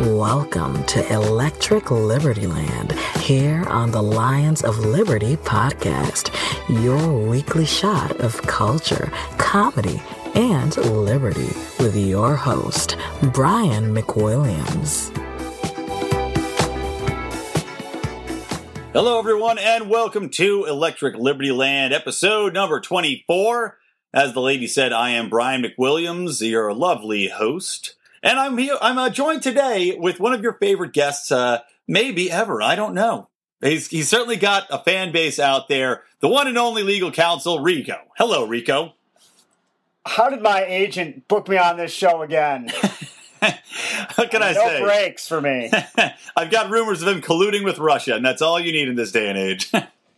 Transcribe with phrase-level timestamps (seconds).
[0.00, 6.30] Welcome to Electric Liberty Land here on the Lions of Liberty podcast,
[6.82, 10.00] your weekly shot of culture, comedy,
[10.34, 12.96] and liberty with your host,
[13.34, 15.14] Brian McWilliams.
[18.94, 23.76] Hello, everyone, and welcome to Electric Liberty Land, episode number 24.
[24.14, 27.96] As the lady said, I am Brian McWilliams, your lovely host.
[28.22, 28.76] And I'm here.
[28.80, 32.60] I'm uh, joined today with one of your favorite guests, uh, maybe ever.
[32.60, 33.28] I don't know.
[33.62, 36.04] He's he's certainly got a fan base out there.
[36.20, 37.96] The one and only legal counsel, Rico.
[38.16, 38.94] Hello, Rico.
[40.06, 42.70] How did my agent book me on this show again?
[43.40, 44.80] what can I no say?
[44.80, 45.70] No breaks for me.
[46.36, 49.12] I've got rumors of him colluding with Russia, and that's all you need in this
[49.12, 49.70] day and age.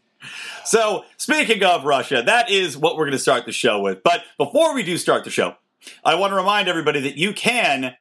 [0.65, 4.03] so, speaking of Russia, that is what we're going to start the show with.
[4.03, 5.57] But before we do start the show,
[6.05, 7.95] I want to remind everybody that you can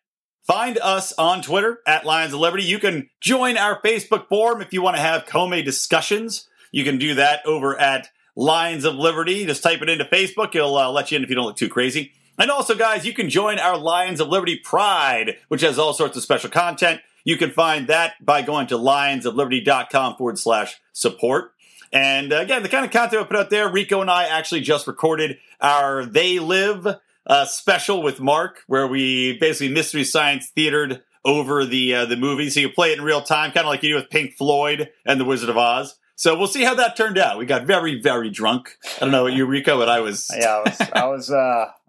[0.43, 2.63] find us on Twitter at Lions of Liberty.
[2.63, 6.47] You can join our Facebook forum if you want to have Comey discussions.
[6.71, 9.45] You can do that over at Lions of Liberty.
[9.45, 10.55] Just type it into Facebook.
[10.55, 12.13] It'll uh, let you in if you don't look too crazy.
[12.37, 16.17] And also, guys, you can join our Lions of Liberty Pride, which has all sorts
[16.17, 17.01] of special content.
[17.23, 21.53] You can find that by going to lionsofliberty.com forward slash support.
[21.93, 24.61] And uh, again, the kind of content I put out there, Rico and I actually
[24.61, 26.87] just recorded our They Live
[27.31, 32.49] uh, special with Mark, where we basically mystery science theatered over the uh, the movie,
[32.49, 34.89] so you play it in real time, kind of like you do with Pink Floyd
[35.05, 35.95] and The Wizard of Oz.
[36.15, 37.37] So we'll see how that turned out.
[37.37, 38.77] We got very, very drunk.
[38.97, 40.29] I don't know what you, Rico, but I was.
[40.37, 41.35] yeah, I was, I was, uh,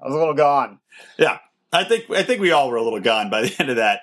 [0.01, 0.79] I was a little gone.
[1.19, 1.39] Yeah,
[1.73, 4.03] I think I think we all were a little gone by the end of that.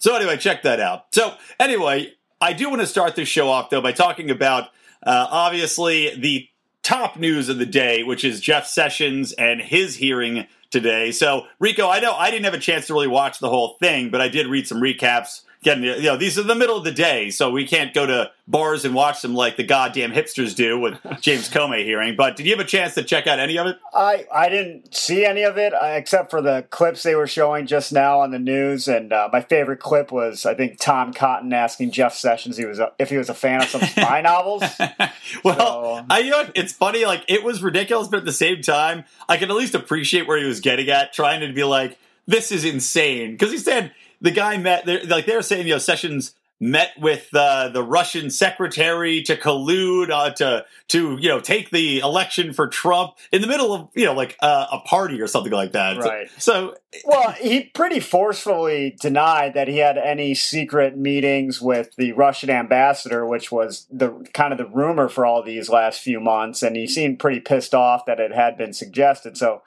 [0.00, 1.06] So anyway, check that out.
[1.14, 2.12] So anyway,
[2.42, 4.64] I do want to start this show off though by talking about
[5.02, 6.46] uh, obviously the
[6.82, 11.12] top news of the day, which is Jeff Sessions and his hearing today.
[11.12, 14.10] So, Rico, I know I didn't have a chance to really watch the whole thing,
[14.10, 15.42] but I did read some recaps.
[15.64, 18.30] Again, you know, these are the middle of the day, so we can't go to
[18.46, 22.16] bars and watch them like the goddamn hipsters do with James Comey hearing.
[22.16, 23.78] But did you have a chance to check out any of it?
[23.94, 27.66] I, I didn't see any of it uh, except for the clips they were showing
[27.66, 28.88] just now on the news.
[28.88, 32.78] And uh, my favorite clip was I think Tom Cotton asking Jeff Sessions he was
[32.78, 34.64] a, if he was a fan of some spy novels.
[35.44, 37.06] well, so, I you know it's funny.
[37.06, 40.36] Like it was ridiculous, but at the same time, I can at least appreciate where
[40.36, 44.30] he was getting at, trying to be like, "This is insane," because he said the
[44.30, 49.36] guy met like they're saying you know Sessions met with uh, the Russian secretary to
[49.36, 53.88] collude uh, to to you know take the election for Trump in the middle of
[53.94, 55.98] you know like uh, a party or something like that.
[55.98, 56.30] Right.
[56.38, 62.12] So, so, well, he pretty forcefully denied that he had any secret meetings with the
[62.12, 66.62] Russian ambassador, which was the kind of the rumor for all these last few months,
[66.62, 69.36] and he seemed pretty pissed off that it had been suggested.
[69.36, 69.62] So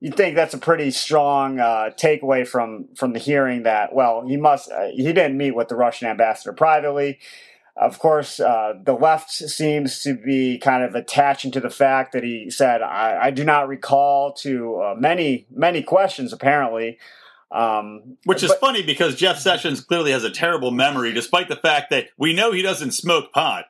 [0.00, 4.36] you think that's a pretty strong uh, takeaway from from the hearing that well he
[4.36, 7.18] must uh, he didn't meet with the Russian ambassador privately.
[7.76, 12.24] Of course, uh, the left seems to be kind of attaching to the fact that
[12.24, 16.98] he said, "I, I do not recall." To uh, many many questions, apparently,
[17.50, 21.56] um, Which is but, funny because Jeff Sessions clearly has a terrible memory, despite the
[21.56, 23.66] fact that we know he doesn't smoke pot.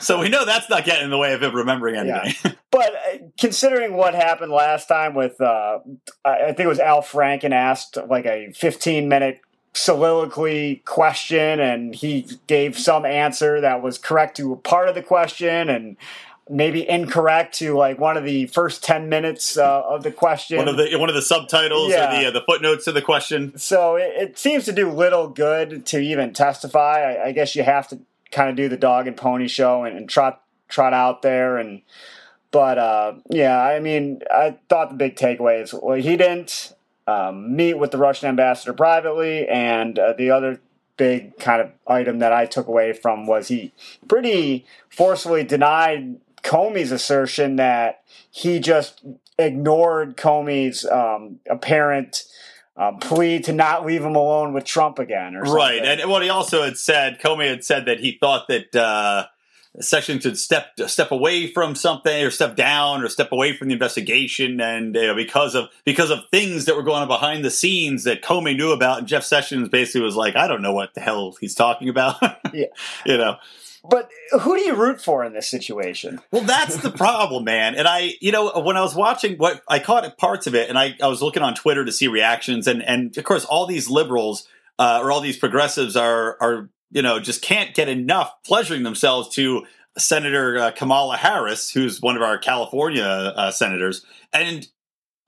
[0.00, 2.34] So we know that's not getting in the way of him remembering anything.
[2.44, 2.52] Yeah.
[2.74, 5.78] But uh, considering what happened last time with, uh,
[6.24, 9.40] I think it was Al Franken asked like a 15 minute
[9.74, 15.02] soliloquy question and he gave some answer that was correct to a part of the
[15.04, 15.96] question and
[16.48, 20.58] maybe incorrect to like one of the first 10 minutes uh, of the question.
[20.58, 22.16] One of the one of the subtitles yeah.
[22.16, 23.56] or the uh, the footnotes to the question.
[23.56, 27.02] So it, it, seems to do little good to even testify.
[27.02, 29.96] I, I, guess you have to kind of do the dog and pony show and,
[29.96, 31.82] and trot trot out there and
[32.50, 36.74] but uh, yeah i mean i thought the big takeaway is well he didn't
[37.06, 40.58] um, meet with the russian ambassador privately and uh, the other
[40.96, 43.72] big kind of item that I took away from was he
[44.08, 49.04] pretty forcefully denied Comey's assertion that he just
[49.38, 52.24] ignored Comey's um, apparent
[52.76, 55.82] um, plea to not leave him alone with Trump again, or right.
[55.82, 59.26] And what he also had said, Comey had said that he thought that uh,
[59.80, 63.74] Sessions should step step away from something or step down or step away from the
[63.74, 67.50] investigation, and you know, because of because of things that were going on behind the
[67.50, 70.94] scenes that Comey knew about, and Jeff Sessions basically was like, I don't know what
[70.94, 72.16] the hell he's talking about.
[72.52, 72.66] Yeah.
[73.04, 73.36] you know.
[73.86, 74.10] But
[74.40, 76.20] who do you root for in this situation?
[76.30, 77.74] Well, that's the problem, man.
[77.74, 80.78] And I, you know, when I was watching what I caught parts of it, and
[80.78, 83.90] I, I was looking on Twitter to see reactions, and and of course, all these
[83.90, 84.48] liberals
[84.78, 89.28] uh, or all these progressives are are you know just can't get enough pleasuring themselves
[89.34, 89.66] to
[89.98, 94.66] Senator uh, Kamala Harris, who's one of our California uh, senators, and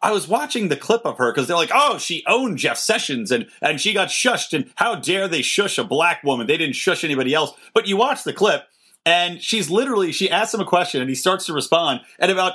[0.02, 3.30] I was watching the clip of her because they're like, "Oh, she owned Jeff Sessions
[3.30, 6.46] and and she got shushed, and how dare they shush a black woman?
[6.46, 8.64] They didn't shush anybody else." But you watch the clip,
[9.04, 12.54] and she's literally she asks him a question, and he starts to respond, and about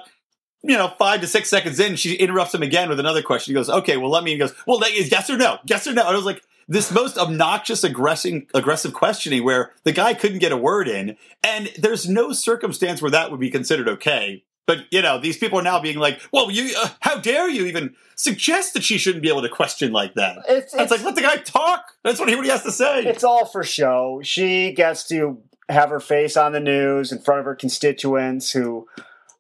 [0.64, 3.52] you know five to six seconds in, she interrupts him again with another question.
[3.52, 5.88] He goes, "Okay, well, let me." He goes, "Well, that is yes or no, yes
[5.88, 6.42] or no." And I was like.
[6.68, 11.70] This most obnoxious, aggressive, aggressive questioning where the guy couldn't get a word in, and
[11.78, 14.46] there's no circumstance where that would be considered okay.
[14.68, 17.66] But you know, these people are now being like, "Well, you, uh, how dare you
[17.66, 21.16] even suggest that she shouldn't be able to question like that?" It's, It's, like, let
[21.16, 21.84] the guy talk.
[22.04, 23.04] That's what he, what he has to say.
[23.06, 24.22] it's all for show.
[24.24, 28.88] She gets to have her face on the news in front of her constituents who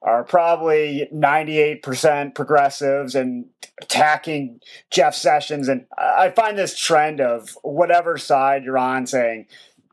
[0.03, 3.45] are probably 98% progressives and
[3.81, 4.59] attacking
[4.89, 5.67] Jeff Sessions.
[5.67, 9.45] And I find this trend of whatever side you're on saying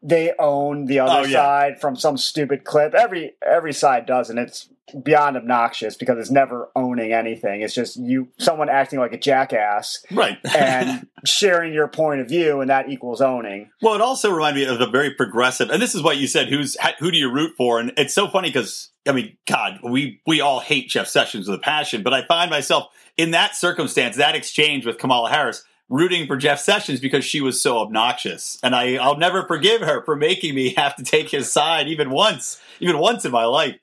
[0.02, 1.38] they own the other Oh, yeah.
[1.38, 2.94] side from some stupid clip.
[2.94, 4.68] Every every side does, and it's
[5.02, 7.62] beyond obnoxious because it's never owning anything.
[7.62, 10.38] It's just you someone acting like a jackass right.
[10.56, 13.70] and sharing your point of view, and that equals owning.
[13.82, 16.48] well, it also reminded me of the very progressive, and this is what you said.
[16.48, 17.80] Who's who do you root for?
[17.80, 21.58] And it's so funny because I mean, God, we we all hate Jeff Sessions with
[21.58, 22.86] a passion, but I find myself
[23.16, 25.64] in that circumstance, that exchange with Kamala Harris.
[25.90, 30.04] Rooting for Jeff Sessions because she was so obnoxious, and I, I'll never forgive her
[30.04, 33.76] for making me have to take his side even once, even once in my life.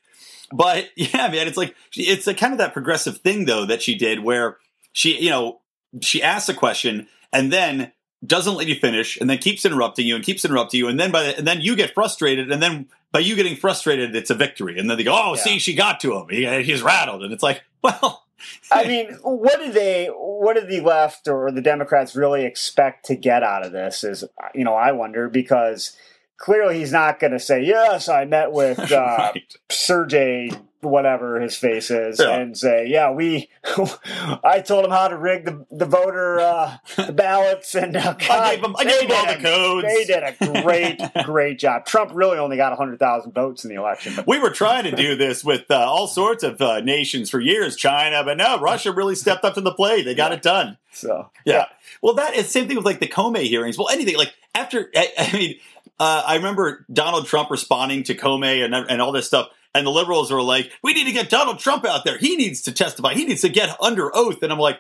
[0.52, 3.96] But yeah, man, it's like it's a kind of that progressive thing though that she
[3.96, 4.58] did where
[4.92, 5.62] she, you know,
[6.02, 7.92] she asks a question and then
[8.26, 11.12] doesn't let you finish and then keeps interrupting you and keeps interrupting you and then
[11.12, 14.36] by the, and then you get frustrated and then by you getting frustrated it's a
[14.36, 15.42] victory and then they go oh Yeah.
[15.42, 18.26] see she got to him he, he's rattled and it's like well
[18.72, 23.16] I mean, what do they, what do the left or the Democrats really expect to
[23.16, 24.04] get out of this?
[24.04, 25.96] Is you know, I wonder because
[26.38, 28.10] clearly he's not going to say yes.
[28.10, 29.56] I met with uh, right.
[29.70, 30.52] Sergey,
[30.82, 32.36] whatever his face is, Yeah.
[32.36, 33.50] and say, yeah, we,
[34.44, 38.56] I told him how to rig the the voter uh, the ballots, and uh, I
[38.56, 41.86] gave him, I gave him all the a- codes They did a great, great job.
[41.86, 44.96] Trump really only got hundred thousand votes in the election, but we were trying to
[44.96, 48.92] do this with uh, all sorts of uh, nations for years china but no russia
[48.92, 51.66] really stepped up to the plate they got it done so Yeah.
[52.02, 53.78] Well, that is same thing with like the Comey hearings.
[53.78, 55.56] Well, anything like after, I, I mean,
[56.00, 59.92] uh, I remember Donald Trump responding to Comey and and all this stuff, and the
[59.92, 62.18] liberals were like, "We need to get Donald Trump out there.
[62.18, 63.14] He needs to testify.
[63.14, 64.80] He needs to get under oath." And I'm like,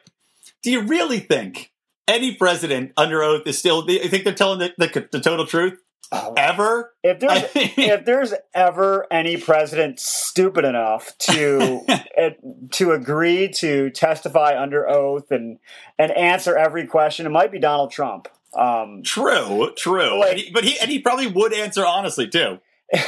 [0.62, 1.72] "Do you really think
[2.08, 3.90] any president under oath is still?
[3.90, 5.80] You think they're telling the, the, the total truth
[6.12, 11.82] Oh, ever?" if there's if there's ever any president stupid enough to
[12.72, 15.60] to agree to testify under oath and
[15.98, 18.28] and answer every question, it might be Donald Trump.
[18.56, 20.20] Um, True, true.
[20.20, 22.60] Like- And he- but he and he probably would answer honestly too.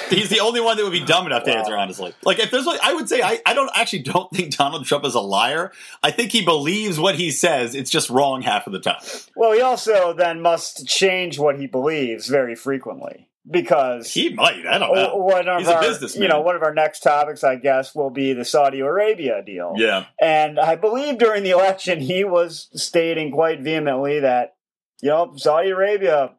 [0.09, 1.57] He's the only one that would be dumb enough to Wow.
[1.57, 2.11] answer honestly.
[2.23, 5.05] Like if there's like I would say I, I don't actually don't think Donald Trump
[5.05, 5.71] is a liar.
[6.01, 7.75] I think he believes what he says.
[7.75, 8.99] It's just wrong half of the time.
[9.35, 14.66] well, he also then must change what he believes very frequently because He might.
[14.68, 15.16] I don't know.
[15.16, 16.23] one of He's a our businessman.
[16.23, 19.73] you know one of our next topics, I guess, will be the Saudi Arabia deal.
[19.77, 20.06] Yeah.
[20.19, 24.56] And I believe during the election, he was stating quite vehemently that,
[25.01, 26.31] you know, Saudi Arabia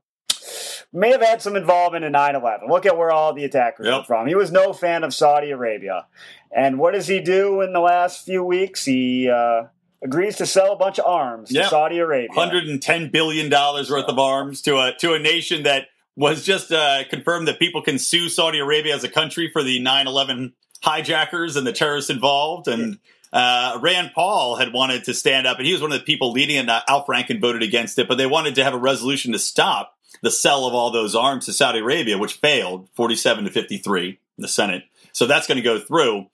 [0.92, 2.68] may have had some involvement in 9 11.
[2.68, 3.94] Look at where all the attackers Yep.
[3.94, 4.26] are from.
[4.26, 6.06] He was no fan of Saudi Arabia.
[6.54, 8.84] And what does he do in the last few weeks?
[8.84, 9.64] He uh,
[10.02, 11.64] agrees to sell a bunch of arms Yep.
[11.64, 12.28] to Saudi Arabia.
[12.32, 16.44] Hundred and ten billion dollars worth of arms to a to a nation that was
[16.44, 20.52] just uh, confirmed that people can sue Saudi Arabia as a country for the 9-11
[20.82, 22.66] hijackers and the terrorists involved.
[22.66, 22.98] And
[23.32, 26.32] uh, Rand Paul had wanted to stand up, and he was one of the people
[26.32, 29.32] leading and, uh, Al Franken voted against it, but they wanted to have a resolution
[29.32, 33.50] to stop the sale of all those arms to Saudi Arabia, which failed, forty-seven to
[33.50, 34.84] fifty-three in the Senate.
[35.12, 36.26] So that's going to go through.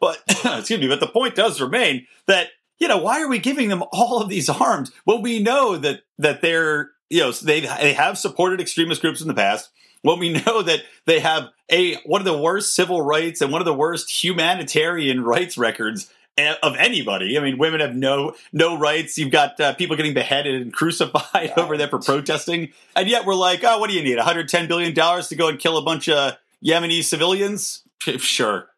[0.00, 2.48] But excuse me, but the point does remain that
[2.78, 6.02] you know why are we giving them all of these arms when we know that
[6.18, 9.70] that they're you know they they have supported extremist groups in the past.
[10.02, 13.60] When we know that they have a one of the worst civil rights and one
[13.60, 17.38] of the worst humanitarian rights records of anybody.
[17.38, 19.16] I mean, women have no no rights.
[19.18, 23.34] You've got uh, people getting beheaded and crucified over there for protesting, and yet we're
[23.34, 24.16] like, oh, what do you need?
[24.16, 27.82] 110 billion dollars to go and kill a bunch of Yemeni civilians?
[28.18, 28.68] Sure.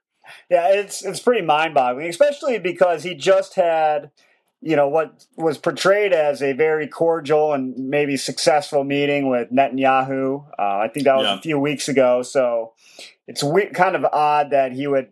[0.49, 4.11] Yeah, it's it's pretty mind boggling, especially because he just had
[4.63, 10.47] you know what was portrayed as a very cordial and maybe successful meeting with Netanyahu.
[10.59, 11.39] Uh, I think that was yeah.
[11.39, 12.23] a few weeks ago.
[12.23, 12.73] So
[13.27, 15.09] it's we- kind of odd that he would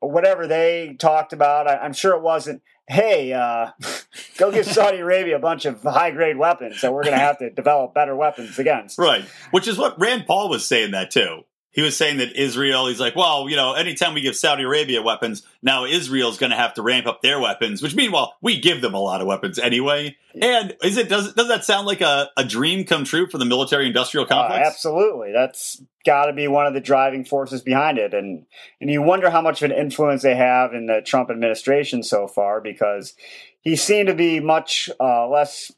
[0.00, 1.68] whatever they talked about.
[1.68, 2.62] I, am sure it wasn't.
[2.88, 3.70] Hey, uh,
[4.38, 7.38] go give Saudi Arabia a bunch of high grade weapons that we're going to have
[7.38, 8.98] to develop better weapons against.
[8.98, 11.44] Right, which is what Rand Paul was saying that too
[11.76, 15.02] he was saying that Israel, he's like, well, you know, anytime we give Saudi Arabia
[15.02, 18.80] weapons, now Israel's going to have to ramp up their weapons, which meanwhile, we give
[18.80, 20.16] them a lot of weapons anyway.
[20.40, 23.44] And is it, does, does that sound like a, a dream come true for the
[23.44, 24.64] military industrial uh, complex?
[24.64, 25.32] Uh, absolutely.
[25.32, 28.14] That's got to be one of the driving forces behind it.
[28.14, 28.46] And,
[28.80, 32.26] and you wonder how much of an influence they have in the Trump administration so
[32.26, 33.12] far because
[33.60, 35.72] he seemed to be much uh, less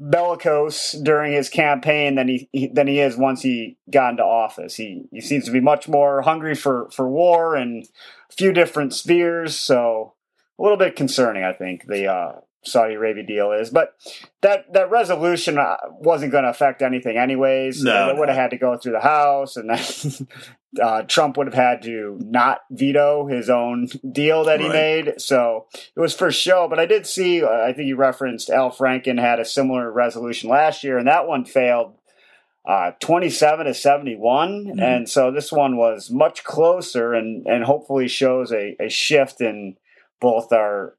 [0.00, 4.74] bellicose during his campaign than he, he, than he is once he got into office.
[4.74, 8.94] He he seems to be much more hungry for for war and a few different
[8.94, 9.56] spheres.
[9.56, 10.14] So
[10.58, 12.32] a little bit concerning, I think the uh,
[12.68, 13.70] Saudi Arabia deal is.
[13.70, 13.94] But
[14.42, 17.82] that that resolution uh, wasn't going to affect anything, anyways.
[17.82, 19.70] No, it would have had to go through the House, and
[20.82, 25.04] uh, Trump would have had to not veto his own deal that he right.
[25.04, 25.20] made.
[25.20, 26.68] So it was for show.
[26.68, 30.50] But I did see, uh, I think you referenced Al Franken had a similar resolution
[30.50, 31.94] last year, and that one failed
[32.68, 34.50] uh, 27 to 71.
[34.50, 34.80] Mm-hmm.
[34.80, 39.76] And so this one was much closer and, and hopefully shows a, a shift in
[40.20, 40.94] both our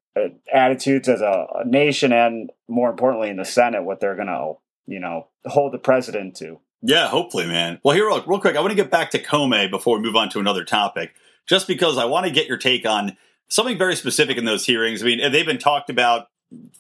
[0.54, 4.54] attitudes as a, a nation and more importantly in the Senate, what they're going to,
[4.88, 6.60] you know, hold the president to.
[6.82, 7.80] Yeah, hopefully, man.
[7.84, 10.16] Well, here, real, real quick, I want to get back to Comey before we move
[10.16, 11.14] on to another topic,
[11.46, 13.18] just because I want to get your take on
[13.50, 15.04] something very specific in those hearings.
[15.04, 16.30] I mean, they've been talked about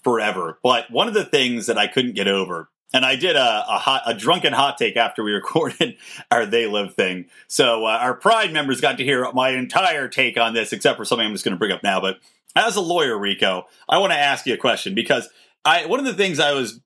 [0.04, 3.66] forever, but one of the things that I couldn't get over, and I did a,
[3.68, 5.98] a, hot, a drunken hot take after we recorded
[6.32, 7.26] our They Live thing.
[7.48, 11.06] So uh, our Pride members got to hear my entire take on this, except for
[11.06, 12.00] something I'm just going to bring up now.
[12.00, 12.20] But
[12.56, 15.30] as a lawyer, Rico, I want to ask you a question because
[15.66, 16.80] I one of the things I was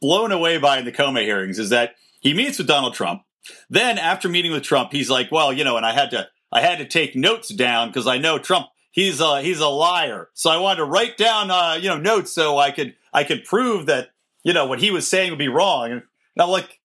[0.00, 3.22] blown away by in the Comey hearings is that he meets with Donald Trump.
[3.68, 6.60] Then after meeting with Trump, he's like, well, you know, and I had to I
[6.60, 10.28] had to take notes down because I know Trump he's a he's a liar.
[10.34, 13.44] So I wanted to write down uh, you know notes so I could I could
[13.44, 14.10] prove that
[14.42, 15.92] you know what he was saying would be wrong.
[15.92, 16.02] And
[16.38, 16.79] I'm like,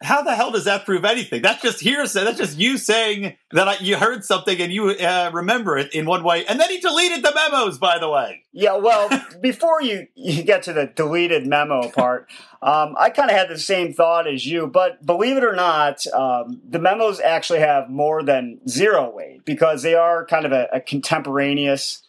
[0.00, 1.42] how the hell does that prove anything?
[1.42, 2.22] That's just hearsay.
[2.24, 6.06] That's just you saying that I, you heard something and you uh, remember it in
[6.06, 6.46] one way.
[6.46, 8.44] And then he deleted the memos, by the way.
[8.52, 12.30] Yeah, well, before you, you get to the deleted memo part,
[12.62, 14.68] um, I kind of had the same thought as you.
[14.68, 19.82] But believe it or not, um, the memos actually have more than zero weight because
[19.82, 22.02] they are kind of a, a contemporaneous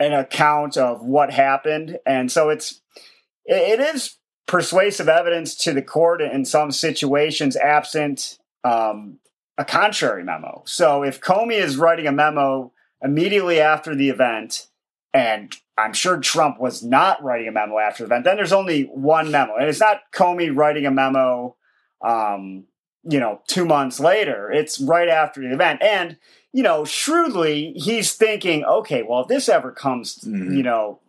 [0.00, 1.98] an account of what happened.
[2.06, 2.80] And so it's
[3.44, 4.17] it, it is
[4.48, 9.18] persuasive evidence to the court in some situations absent um,
[9.56, 10.62] a contrary memo.
[10.66, 14.66] So if Comey is writing a memo immediately after the event,
[15.12, 18.84] and I'm sure Trump was not writing a memo after the event, then there's only
[18.84, 19.54] one memo.
[19.54, 21.54] And it's not Comey writing a memo,
[22.00, 22.64] um,
[23.04, 24.50] you know, two months later.
[24.50, 25.82] It's right after the event.
[25.82, 26.16] And,
[26.52, 30.56] you know, shrewdly, he's thinking, okay, well, if this ever comes, mm-hmm.
[30.56, 31.00] you know,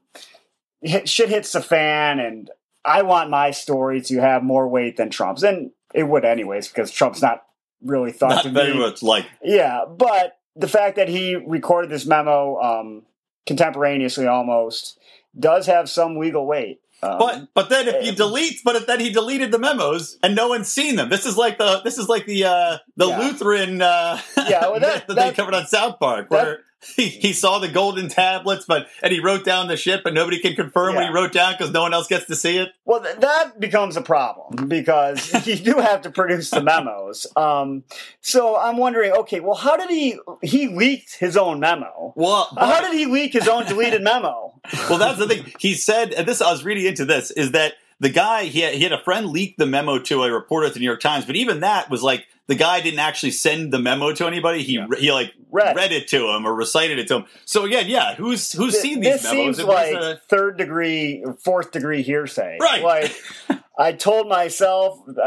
[0.81, 2.51] hit, shit hits the fan and
[2.85, 6.91] I want my story to have more weight than Trump's, and it would anyways because
[6.91, 7.43] Trump's not
[7.83, 9.85] really thought not to very be, much like yeah.
[9.85, 13.03] But the fact that he recorded this memo um,
[13.45, 14.99] contemporaneously almost
[15.37, 16.81] does have some legal weight.
[17.01, 20.49] Um, but but then if you delete, but then he deleted the memos and no
[20.49, 21.09] one's seen them.
[21.09, 23.19] This is like the this is like the uh, the yeah.
[23.19, 26.63] Lutheran uh, yeah well, that, that, they covered on South Park where.
[26.95, 30.39] He, he saw the golden tablets, but and he wrote down the shit, but nobody
[30.39, 31.01] can confirm yeah.
[31.01, 32.69] what he wrote down because no one else gets to see it.
[32.85, 37.27] Well, th- that becomes a problem because you do have to produce the memos.
[37.35, 37.83] Um,
[38.21, 42.13] so I'm wondering, okay, well, how did he he leaked his own memo?
[42.15, 44.53] Well, but, how did he leak his own deleted memo?
[44.89, 45.51] Well, that's the thing.
[45.59, 48.73] He said, and this I was reading into this is that the guy he had,
[48.73, 51.25] he had a friend leak the memo to a reporter at the New York Times,
[51.25, 54.63] but even that was like the guy didn't actually send the memo to anybody.
[54.63, 54.87] He yeah.
[54.97, 55.75] he like read.
[55.75, 55.91] read.
[55.91, 57.25] it to him or recited it to him.
[57.45, 59.57] So again, yeah, who's who's seen these this memos?
[59.57, 62.83] Seems like a, third degree, fourth degree hearsay, right?
[62.83, 63.15] Like.
[63.79, 65.21] I told myself, uh,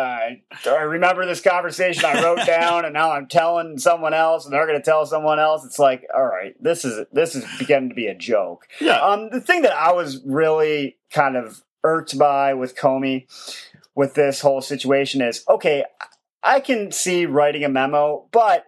[0.67, 4.67] I remember this conversation I wrote down, and now I'm telling someone else, and they're
[4.67, 5.65] going to tell someone else.
[5.65, 8.67] It's like, all right, this is this is beginning to be a joke.
[8.79, 9.01] Yeah.
[9.01, 13.27] Um, the thing that I was really kind of irked by with Comey
[13.95, 15.85] with this whole situation is okay,
[16.43, 18.67] I can see writing a memo, but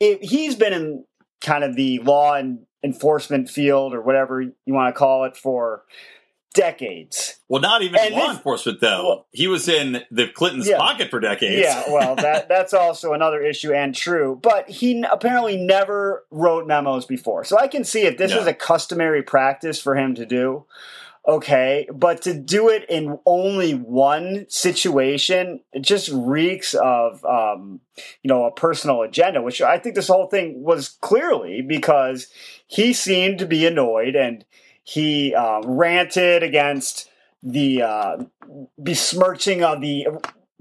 [0.00, 1.04] if he's been in
[1.40, 5.84] kind of the law and enforcement field or whatever you want to call it for
[6.54, 7.40] decades.
[7.48, 9.04] Well, not even And law this- enforcement though.
[9.06, 10.78] Well- he was in the Clintons' Yeah.
[10.78, 11.62] pocket for decades.
[11.62, 14.38] Yeah, well, that that's also another issue and true.
[14.40, 18.40] But he apparently never wrote memos before, so I can see if this No.
[18.40, 20.64] is a customary practice for him to do.
[21.26, 27.80] Okay, but to do it in only one situation, it just reeks of, um,
[28.22, 29.40] you know, a personal agenda.
[29.40, 32.26] Which I think this whole thing was clearly because
[32.66, 34.44] he seemed to be annoyed and
[34.82, 37.08] he uh, ranted against
[37.42, 38.16] the uh,
[38.78, 40.06] besmirching of the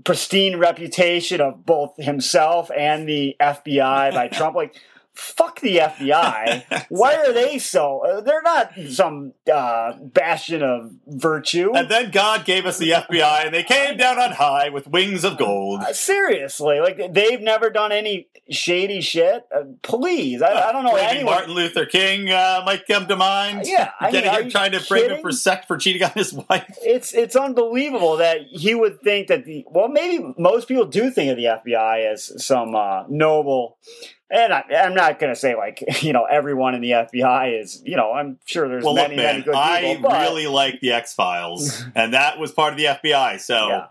[0.05, 4.55] pristine reputation of both himself and the FBI by Trump.
[4.55, 4.75] Like,
[5.13, 6.85] fuck the FBI.
[6.89, 7.99] Why are they so?
[8.05, 11.71] uh, They're not some uh, bastion of virtue.
[11.75, 15.23] And then God gave us the FBI, and they came down on high with wings
[15.23, 15.81] of gold.
[15.81, 19.45] Uh, Seriously, like they've never done any shady shit.
[19.55, 21.23] Uh, please, I, I don't know Maybe.
[21.23, 23.63] Martin Luther King uh, might come to mind.
[23.65, 26.33] Yeah, I mean, Getting him trying to frame him for sect for cheating on his
[26.33, 26.77] wife.
[26.81, 31.31] It's it's unbelievable that he would think that the well maybe most people do think
[31.31, 33.77] of the FBI as some uh, noble
[34.29, 37.81] and I, I'm not going to say like you know everyone in the FBI is
[37.85, 40.47] you know I'm sure there's Well, many look, many man, good I people but, really
[40.47, 43.39] like the X Files, and that was part of the FBI.
[43.39, 43.85] So yeah.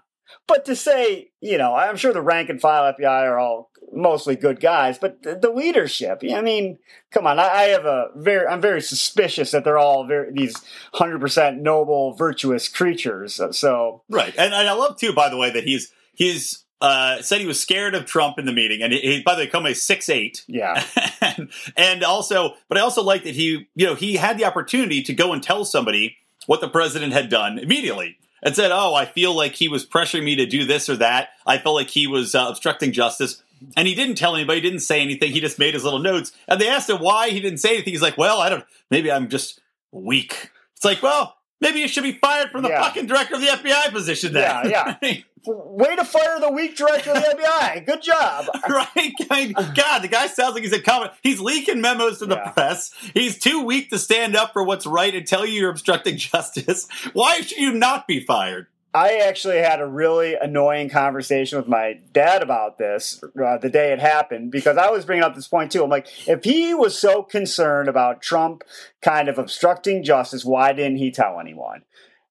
[0.47, 4.35] but to say you know I'm sure the rank and file FBI are all mostly
[4.37, 6.79] good guys but the, the leadership I mean
[7.11, 10.57] come on I, I have a very I'm very suspicious that they're all very these
[10.95, 15.51] hundred percent noble virtuous creatures so Right, and, and I love too, by the way,
[15.51, 19.01] that he's he's uh, said he was scared of Trump in the meeting, and he,
[19.01, 20.85] he by the way, Comey six eight, yeah
[21.21, 25.03] and, and also, but I also like that he, you know, he had the opportunity
[25.03, 28.19] to go and tell somebody what the president had done immediately.
[28.45, 31.29] And said, "Oh, I feel like he was pressuring me to do this or that.
[31.47, 33.41] I felt like he was uh, obstructing justice."
[33.77, 34.61] And he didn't tell anybody.
[34.61, 35.31] Didn't say anything.
[35.31, 36.33] He just made his little notes.
[36.49, 37.93] And they asked him why he didn't say anything.
[37.93, 38.65] He's like, "Well, I don't.
[38.91, 39.61] Maybe I'm just
[39.93, 42.83] weak." It's like, well, maybe you should be fired from the Yeah.
[42.83, 44.35] fucking director of the FBI position.
[44.35, 44.69] Then.
[44.71, 45.15] Yeah, yeah.
[45.47, 49.13] way to fire the weak director of the FBI good job right?
[49.29, 51.19] I mean, God, the guy sounds like he's a incompetent.
[51.23, 52.51] He's leaking memos to the Yeah.
[52.51, 52.93] press.
[53.15, 56.87] He's too weak to stand up for what's right and tell you you're obstructing justice.
[57.13, 58.67] Why should you not be fired?
[58.95, 63.93] I actually had a really annoying conversation with my dad about this uh, the day
[63.93, 65.83] it happened because I was bringing up this point too.
[65.83, 68.65] I'm like, if he was so concerned about Trump
[69.01, 71.83] kind of obstructing justice, why didn't he tell anyone?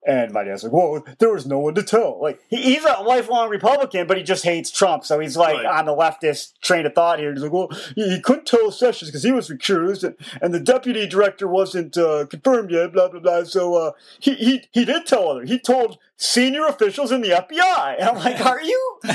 [0.06, 2.20] And my dad's like, well, there was no one to tell.
[2.20, 5.06] Like, he, he's a lifelong Republican, but he just hates Trump.
[5.06, 5.66] So he's like Right.
[5.66, 7.32] on the leftist train of thought here.
[7.32, 10.60] He's like, well, he, he couldn't tell Sessions because he was recused and, and the
[10.60, 13.44] deputy director wasn't uh, confirmed yet, blah, blah, blah.
[13.44, 15.44] So uh, he, he, he did tell other.
[15.44, 17.96] He told senior officials in the FBI.
[18.00, 19.00] And I'm like, are you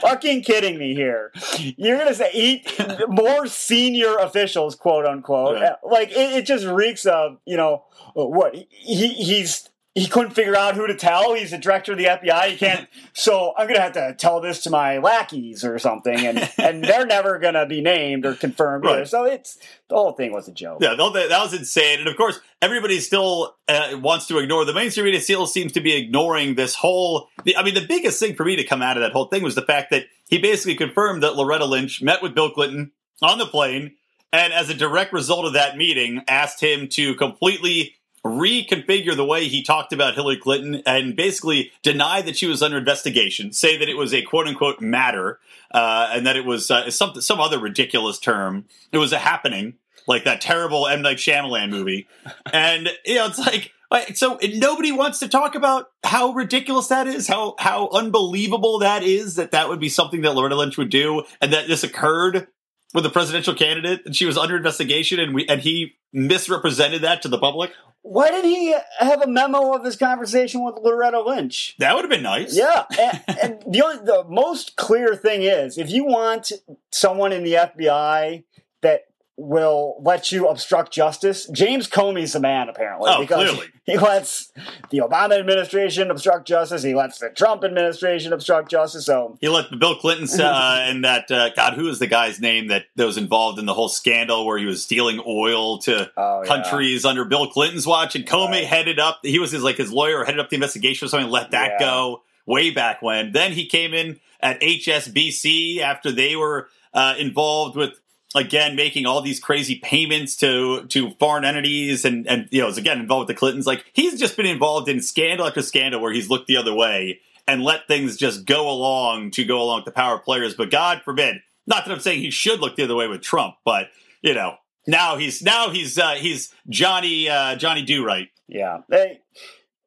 [0.00, 1.30] fucking kidding me here?
[1.58, 2.64] You're going to say he,
[3.06, 5.60] more senior officials, quote unquote.
[5.60, 5.72] Right.
[5.84, 8.54] Like, it, it just reeks of, you know, what?
[8.54, 11.34] He, he's he couldn't figure out who to tell.
[11.34, 12.50] He's the director of the FBI.
[12.50, 12.88] He can't.
[13.12, 17.06] so I'm gonna have to tell this to my lackeys or something, and and they're
[17.06, 18.98] never gonna be named or confirmed either.
[19.00, 19.08] Right.
[19.08, 20.78] So it's the whole thing was a joke.
[20.80, 22.00] Yeah, that, that was insane.
[22.00, 25.20] And of course, everybody still uh, wants to ignore the mainstream media.
[25.20, 27.28] Still seems to be ignoring this whole.
[27.44, 29.42] The, I mean, the biggest thing for me to come out of that whole thing
[29.42, 33.36] was the fact that he basically confirmed that Loretta Lynch met with Bill Clinton on
[33.36, 33.96] the plane,
[34.32, 39.48] and as a direct result of that meeting, asked him to completely reconfigure the way
[39.48, 43.88] he talked about Hillary Clinton and basically deny that she was under investigation, say that
[43.88, 45.40] it was a quote unquote matter,
[45.72, 48.66] uh, and that it was uh, some some other ridiculous term.
[48.92, 49.74] It was a happening,
[50.06, 52.06] like that terrible M Night Shyamalan movie,
[52.52, 53.72] and you know it's like.
[54.14, 59.34] So nobody wants to talk about how ridiculous that is, how how unbelievable that is
[59.34, 62.48] that that would be something that Loretta Lynch would do, and that this occurred
[62.94, 67.22] with the presidential candidate, and she was under investigation, and we and he misrepresented that
[67.22, 67.72] to the public.
[68.02, 71.76] Why didn't he have a memo of his conversation with Loretta Lynch?
[71.78, 72.56] That would have been nice.
[72.56, 76.52] Yeah, and, and the only, the most clear thing is if you want
[76.90, 78.42] someone in the FBI
[78.82, 79.04] that
[79.38, 83.10] will let you obstruct justice, James Comey's the man apparently.
[83.12, 83.66] Oh, because clearly.
[83.84, 84.52] he lets
[84.90, 86.82] the Obama administration obstruct justice.
[86.82, 89.06] He lets the Trump administration obstruct justice.
[89.06, 92.68] So He let Bill Clinton uh, and that uh, God, who is the guy's name
[92.68, 96.42] that, that was involved in the whole scandal where he was stealing oil to Oh,
[96.42, 96.48] yeah.
[96.48, 98.66] countries under Bill Clinton's watch, and Comey Right.
[98.66, 99.20] headed up.
[99.22, 101.30] He was his like his lawyer, headed up the investigation or something.
[101.30, 101.86] Let that Yeah.
[101.86, 103.32] go way back when.
[103.32, 107.92] Then he came in at HSBC after they were uh, involved with
[108.34, 112.78] again making all these crazy payments to to foreign entities and and you know was
[112.78, 113.66] again involved with the Clintons.
[113.66, 117.20] Like he's just been involved in scandal after scandal where he's looked the other way
[117.46, 120.54] and let things just go along to go along with the power players.
[120.54, 123.56] But God forbid, not that I'm saying he should look the other way with Trump,
[123.64, 123.88] but
[124.22, 128.28] you know now he's now he's uh, he's Johnny uh, Johnny Do right.
[128.48, 129.20] yeah, they,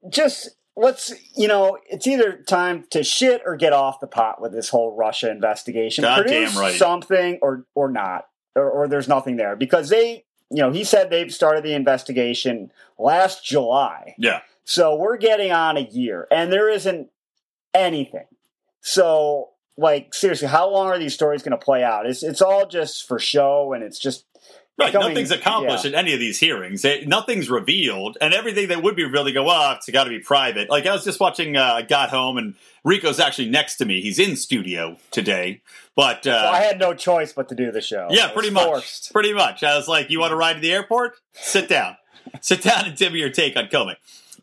[0.09, 4.51] just let's you know it's either time to shit or get off the pot with
[4.51, 6.03] this whole Russia investigation.
[6.03, 6.75] Goddamn Produce right.
[6.75, 11.09] something or or not, or, or there's nothing there because they you know he said
[11.09, 14.15] they've started the investigation last July.
[14.17, 14.41] Yeah.
[14.63, 17.09] So we're getting on a year, and there isn't
[17.73, 18.25] anything.
[18.81, 22.07] So, like, seriously, how long are these stories going to play out?
[22.07, 24.25] It's it's all just for show, and it's just
[24.77, 25.91] Right, becoming- nothing's accomplished yeah.
[25.91, 26.81] in any of these hearings.
[26.81, 30.09] They, nothing's revealed, and everything that would be revealed, they go, "Oh, it's got to
[30.09, 33.85] be private." Like I was just watching, uh, got home, and Rico's actually next to
[33.85, 34.01] me.
[34.01, 35.61] He's in studio today,
[35.95, 38.07] but uh, So I had no choice but to do the show.
[38.11, 39.13] yeah, pretty much, forced.
[39.13, 39.63] pretty much.
[39.63, 41.13] I was like, "You want to ride to the airport?
[41.31, 41.95] Sit down,
[42.41, 43.95] sit down, and give me your take on Comey."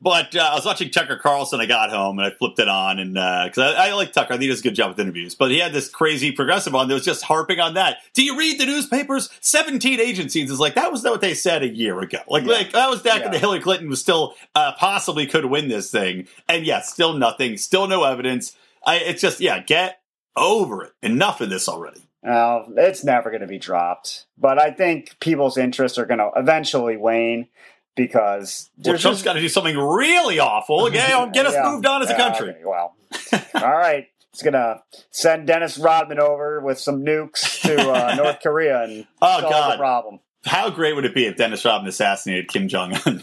[0.03, 1.61] But uh, I was watching Tucker Carlson.
[1.61, 4.37] I got home and I flipped it on, and because I, I like Tucker, I
[4.37, 5.37] think he does a good job with interviews.
[5.37, 7.99] But he had this crazy progressive on that was just harping on that.
[8.13, 9.29] Do you read the newspapers?
[9.41, 12.19] Seventeen agencies is like that was not what they said a year ago.
[12.27, 12.53] Like, Yeah.
[12.53, 13.31] like that was back Yeah.
[13.31, 17.57] when Hillary Clinton was still uh, possibly could win this thing, and yeah, still nothing,
[17.57, 18.57] still no evidence.
[18.85, 20.01] I, it's just yeah, get
[20.37, 20.93] over it.
[21.03, 22.01] Enough of this already.
[22.25, 24.27] Well, it's never going to be dropped.
[24.39, 27.49] But I think people's interests are going to eventually wane
[27.97, 30.87] because Well, Trump's got to do something really awful.
[30.87, 30.97] Okay,
[31.33, 31.71] get us Yeah.
[31.71, 32.51] moved on as a Yeah, country.
[32.51, 32.97] okay, well,
[33.55, 34.07] all right.
[34.33, 39.07] It's going to send Dennis Rodman over with some nukes to uh, North Korea and
[39.21, 39.73] Oh, solve God.
[39.75, 40.21] the problem.
[40.47, 43.23] How great would it be if Dennis Rodman assassinated Kim Jong Un?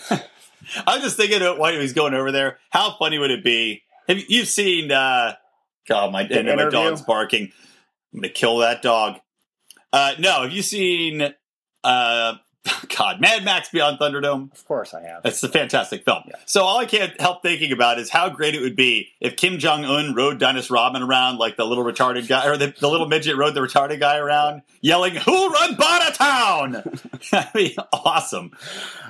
[0.86, 2.60] I'm just thinking while he was going over there.
[2.70, 3.82] How funny would it be?
[4.08, 4.92] Have you you've seen?
[4.92, 5.34] Uh,
[5.88, 7.52] God, my, my dog's barking.
[8.14, 9.20] I'm gonna kill that dog.
[9.92, 11.34] Uh, no, have you seen?
[11.84, 12.34] Uh,
[12.98, 14.52] God, Mad Max Beyond Thunderdome.
[14.52, 15.22] Of course I have.
[15.26, 16.24] It's a fantastic film.
[16.46, 19.60] So all I can't help thinking about is how great it would be if Kim
[19.60, 23.08] Jong Un rode Dennis Rodman around like the little retarded guy, or the, the little
[23.08, 28.52] midget rode the retarded guy around, yelling "Who run Bartertown?" That'd be awesome.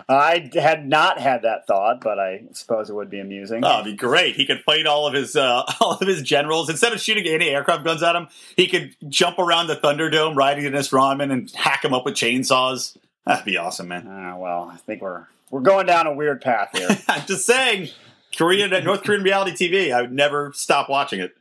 [0.08, 3.64] I had not had that thought, but I suppose it would be amusing.
[3.64, 4.36] Oh, it'd be great.
[4.36, 7.50] He could fight all of his uh, all of his generals instead of shooting any
[7.50, 8.28] aircraft guns at him.
[8.56, 12.98] He could jump around the Thunderdome riding Dennis Rodman and hack him up with chainsaws.
[13.30, 14.08] That'd be awesome, man.
[14.10, 16.90] Ah, well, I think we're we're going down a weird path here.
[17.08, 17.90] I'm just saying,
[18.36, 19.94] Korean North Korean reality TV.
[19.94, 21.38] I would never stop watching it.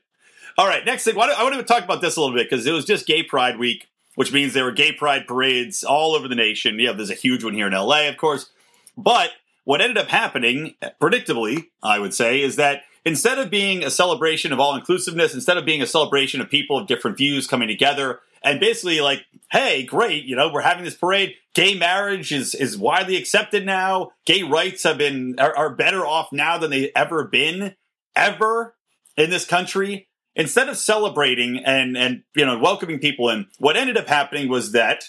[0.59, 1.17] All right, next thing.
[1.17, 3.23] why I want to talk about this a little bit because it was just Gay
[3.23, 6.79] Pride Week, which means there were gay pride parades all over the nation.
[6.79, 8.51] Yeah, there's a huge one here in LA, of course.
[8.95, 9.31] But
[9.65, 14.53] what ended up happening, predictably, I would say, is that instead of being a celebration
[14.53, 18.21] of all inclusiveness, instead of being a celebration of people of different views coming together,
[18.43, 21.35] and basically like, hey, great, you know, we're having this parade.
[21.55, 24.11] Gay marriage is is widely accepted now.
[24.27, 27.75] Gay rights have been are, are better off now than they've ever been
[28.15, 28.77] ever
[29.17, 30.09] in this country.
[30.37, 34.73] Instead of celebrating and and you know welcoming people in, what ended up happening was
[34.73, 35.05] that,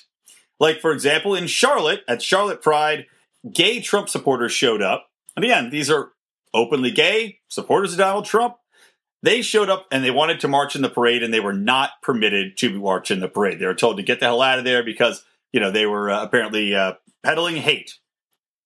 [0.58, 3.08] like for example, in Charlotte at Charlotte Pride,
[3.54, 5.10] gay Trump supporters showed up.
[5.36, 6.14] And again, these are
[6.54, 8.56] openly gay supporters of Donald Trump.
[9.22, 11.92] They showed up and they wanted to march in the parade, and they were not
[12.02, 13.60] permitted to march in the parade.
[13.60, 16.10] They were told to get the hell out of there because you know they were
[16.10, 17.96] uh, apparently uh, peddling hate.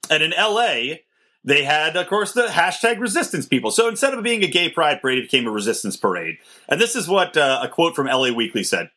[0.10, 1.04] And in L.A.,
[1.46, 3.72] they had, of course, the hashtag resistance people.
[3.72, 6.38] So instead of being a gay pride parade, it became a resistance parade.
[6.70, 8.90] And this is what uh, a quote from LA Weekly said.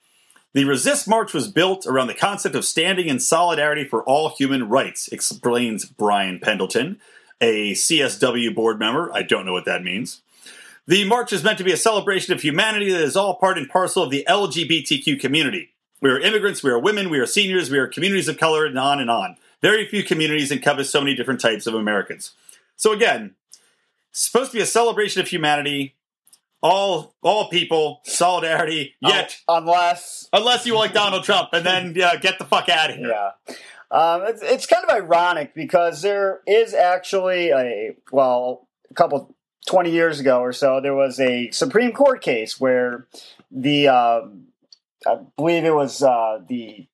[0.55, 4.69] The Resist March was built around the concept of standing in solidarity for all human
[4.69, 6.99] rights, explains Brian Pendleton,
[7.41, 9.11] a CSW board member.
[9.13, 10.23] I don't know what that means.
[10.87, 13.69] The march is meant to be a celebration of humanity that is all part and
[13.69, 15.71] parcel of the LGBTQ community.
[16.01, 18.79] We are immigrants, we are women, we are seniors, we are communities of color, and
[18.79, 19.37] on and on.
[19.63, 22.33] Very few communities encompass so many different types of Americans.
[22.77, 23.35] So again,
[24.13, 25.97] supposed to be a celebration of humanity,
[26.63, 28.95] all all people, solidarity.
[29.01, 32.97] Yet, Unless, unless you like Donald Trump, and then yeah, get the fuck out of
[32.97, 33.09] here.
[33.09, 33.55] yeah.
[33.91, 39.35] Um, it's, it's kind of ironic because there is actually a, well, a couple,
[39.67, 43.07] 20 years ago or so, there was a Supreme Court case where
[43.51, 44.47] the, um,
[45.07, 46.89] I believe it was uh, the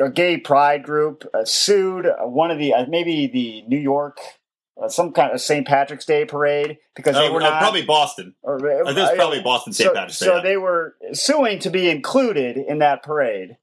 [0.00, 4.18] a gay pride group uh, sued uh, one of the, uh, maybe the New York,
[4.80, 5.66] uh, some kind of St.
[5.66, 8.34] Patrick's Day parade because they Oh, were oh, not probably Boston.
[8.42, 9.88] Or, I think probably Boston St.
[9.88, 10.26] so, Patrick's Day.
[10.26, 13.56] So they were suing to be included in that parade,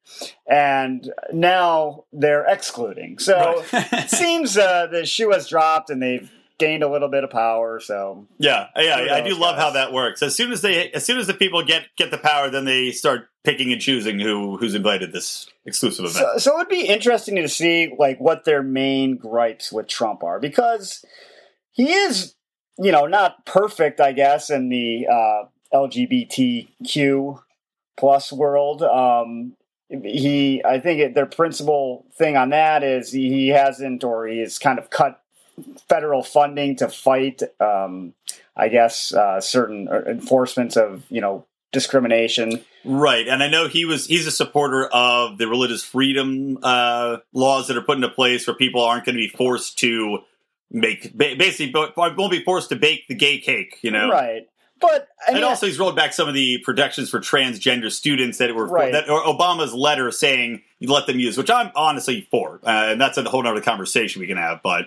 [0.50, 3.20] and now they're excluding.
[3.20, 3.88] So Right.
[3.94, 7.80] it seems uh, the shoe has dropped, and they've gained a little bit of power.
[7.80, 10.22] So Yeah, yeah, I do knows, love how that works.
[10.22, 12.92] As soon as they, as soon as the people get get the power, then they
[12.92, 16.18] start picking and choosing who who's invited this exclusive event.
[16.18, 20.40] so, so it'd be interesting to see like what their main gripes with Trump are
[20.40, 21.06] because
[21.72, 22.36] he is,
[22.78, 27.42] you know, not perfect, I guess, in the uh, LGBTQ
[27.98, 28.82] plus world.
[28.82, 29.56] Um,
[29.90, 34.40] he, I think it, their principal thing on that is he, he hasn't, or he
[34.40, 35.22] has kind of cut
[35.88, 38.14] federal funding to fight, um,
[38.56, 42.64] I guess, uh, certain uh, enforcements of you know discrimination.
[42.84, 47.68] Right, and I know he was he's a supporter of the religious freedom uh, laws
[47.68, 50.20] that are put into place where people aren't going to be forced to
[50.72, 54.10] make basically won't be forced to bake the gay cake, you know.
[54.10, 54.48] Right.
[54.80, 58.40] But I mean, and also, he's rolled back some of the protections for transgender students
[58.40, 58.92] that were right.
[58.92, 63.02] that or Obama's letter saying you let them use, which I'm honestly for, uh, and
[63.02, 64.62] that's a whole other conversation we can have.
[64.64, 64.86] But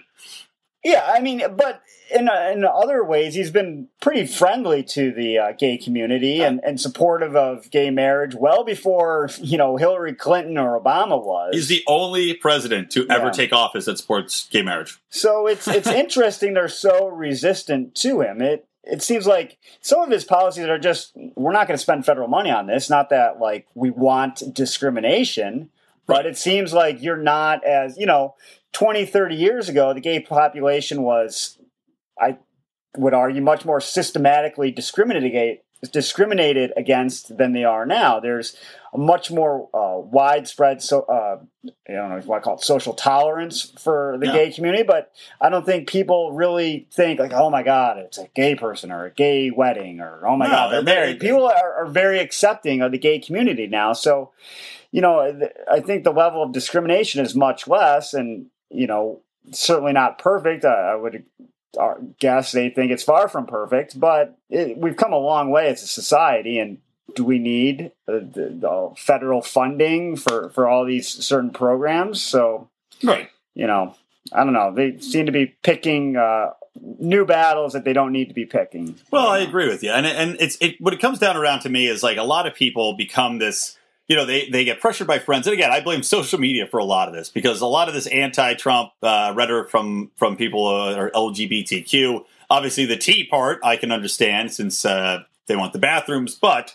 [0.85, 5.53] yeah, I mean, but in in other ways, he's been pretty friendly to the uh,
[5.53, 10.81] gay community and, and supportive of gay marriage well before you know Hillary Clinton or
[10.81, 11.55] Obama was.
[11.55, 13.33] He's the only president to ever yeah.
[13.33, 14.99] take office that supports gay marriage.
[15.11, 18.40] So it's it's interesting they're so resistant to him.
[18.40, 22.07] It it seems like some of his policies are just we're not going to spend
[22.07, 25.68] federal money on this not that like we want discrimination
[26.07, 28.35] but it seems like you're not as you know
[28.73, 31.59] 20 30 years ago the gay population was
[32.20, 32.38] i
[32.96, 35.59] would argue much more systematically discriminated
[35.92, 38.18] discriminated against than they are now.
[38.18, 38.57] There's
[38.92, 41.38] a much more uh, widespread, so uh,
[41.88, 44.33] I don't know if you want to call it social tolerance for the yeah.
[44.33, 48.28] gay community, but I don't think people really think like, oh my god, it's a
[48.35, 51.20] gay person or a gay wedding or oh my no, god, they're married.
[51.20, 54.33] People are, are very accepting of the gay community now, so
[54.90, 59.20] you know, I think the level of discrimination is much less, and you know,
[59.52, 60.64] certainly not perfect.
[60.64, 61.24] I, I would
[62.18, 65.83] guess they think it's far from perfect, but it, we've come a long way as
[65.83, 66.59] a society.
[66.59, 66.78] And
[67.14, 72.22] do we need the, the, the, federal funding for, for all these certain programs?
[72.22, 72.68] So,
[73.02, 73.31] right.
[73.54, 73.94] you know,
[74.33, 74.72] I don't know.
[74.72, 76.50] They seem to be picking uh,
[76.81, 78.96] new battles that they don't need to be picking.
[79.11, 81.68] Well, I agree with you, and and it's it, what it comes down around to
[81.68, 83.76] me is like a lot of people become this
[84.09, 85.47] you know, they, they get pressured by friends.
[85.47, 87.94] And again, I blame social media for a lot of this because a lot of
[87.94, 92.25] this anti-Trump uh, rhetoric from from people uh, are LGBTQ.
[92.51, 96.75] Obviously, the T part I can understand since uh, they want the bathrooms, but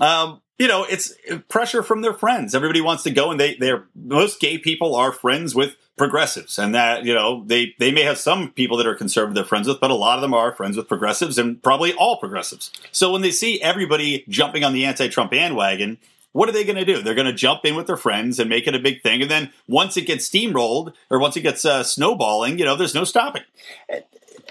[0.00, 1.14] um, you know, it's
[1.48, 2.54] pressure from their friends.
[2.54, 6.74] Everybody wants to go, and they they're most gay people are friends with progressives, and
[6.74, 9.78] that you know they they may have some people that are conservative they're friends with,
[9.78, 12.72] but a lot of them are friends with progressives, and probably all progressives.
[12.90, 15.98] So when they see everybody jumping on the anti-Trump bandwagon
[16.36, 17.00] what are they going to do?
[17.00, 19.22] They're going to jump in with their friends and make it a big thing.
[19.22, 22.94] And then once it gets steamrolled or once it gets uh, snowballing, you know, there's
[22.94, 23.40] no stopping.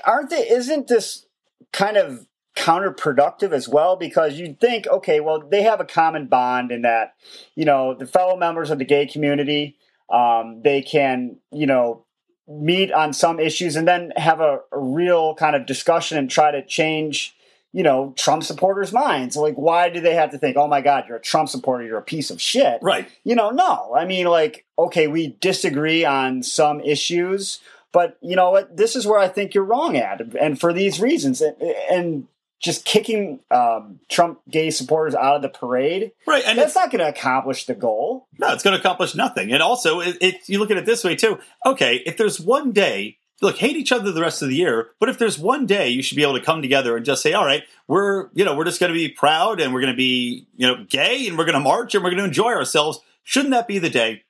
[0.03, 0.49] Aren't they?
[0.49, 1.27] Isn't this
[1.71, 2.25] kind of
[2.57, 3.97] counterproductive as well?
[3.97, 7.13] Because you'd think, okay, well, they have a common bond in that,
[7.53, 9.77] you know, the fellow members of the gay community,
[10.09, 12.03] um, they can, you know,
[12.47, 16.49] meet on some issues and then have a, a real kind of discussion and try
[16.49, 17.34] to change
[17.75, 19.35] you know, Trump supporters' minds.
[19.35, 21.97] Like, why do they have to think, oh my God, you're a Trump supporter, you're
[21.97, 22.79] a piece of shit?
[22.81, 23.05] Right.
[23.25, 23.93] You know, no.
[23.93, 27.59] I mean, like, okay, we disagree on some issues,
[27.91, 28.77] but you know what?
[28.77, 30.21] This is where I think you're wrong at.
[30.39, 31.41] And for these reasons.
[31.41, 31.61] And,
[31.91, 32.27] and
[32.61, 36.43] just kicking um, Trump gay supporters out of the parade, right?
[36.45, 38.27] And that's not going to accomplish the goal.
[38.39, 39.51] No, it's going to accomplish nothing.
[39.51, 41.39] And also, it, it, you look at it this way too.
[41.65, 45.09] Okay, if there's one day look, hate each other the rest of the year, but
[45.09, 47.45] if there's one day you should be able to come together and just say, all
[47.45, 50.47] right, we're, you know, we're just going to be proud and we're going to be,
[50.55, 52.99] you know, gay and we're going to march and we're going to enjoy ourselves.
[53.23, 54.23] Shouldn't that be the day?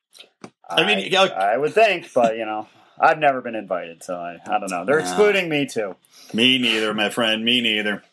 [0.70, 2.68] I, I mean, I would think, but you know,
[3.00, 4.86] I've never been invited, so I, I don't know.
[4.86, 5.96] They're excluding me too.
[6.34, 7.44] Me neither, my friend.
[7.44, 8.04] Me neither.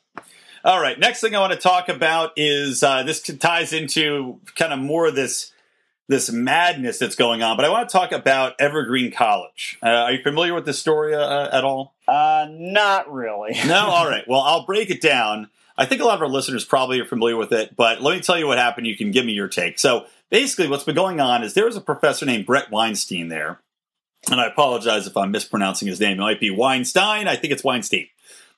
[0.64, 0.98] All right.
[0.98, 5.06] Next thing I want to talk about is uh, this ties into kind of more
[5.06, 5.51] of this
[6.08, 7.56] this madness that's going on.
[7.56, 9.78] But I want to talk about Evergreen College.
[9.82, 11.94] Uh, are you familiar with this story uh, at all?
[12.06, 13.56] Uh, not really.
[13.66, 13.86] no.
[13.86, 14.24] All right.
[14.26, 15.48] Well, I'll break it down.
[15.76, 18.20] I think a lot of our listeners probably are familiar with it, but let me
[18.20, 18.86] tell you what happened.
[18.86, 19.78] You can give me your take.
[19.78, 23.60] So basically, what's been going on is there was a professor named Bret Weinstein there,
[24.30, 26.18] and I apologize if I'm mispronouncing his name.
[26.18, 27.26] It might be Weinstein.
[27.26, 28.08] I think it's Weinstein,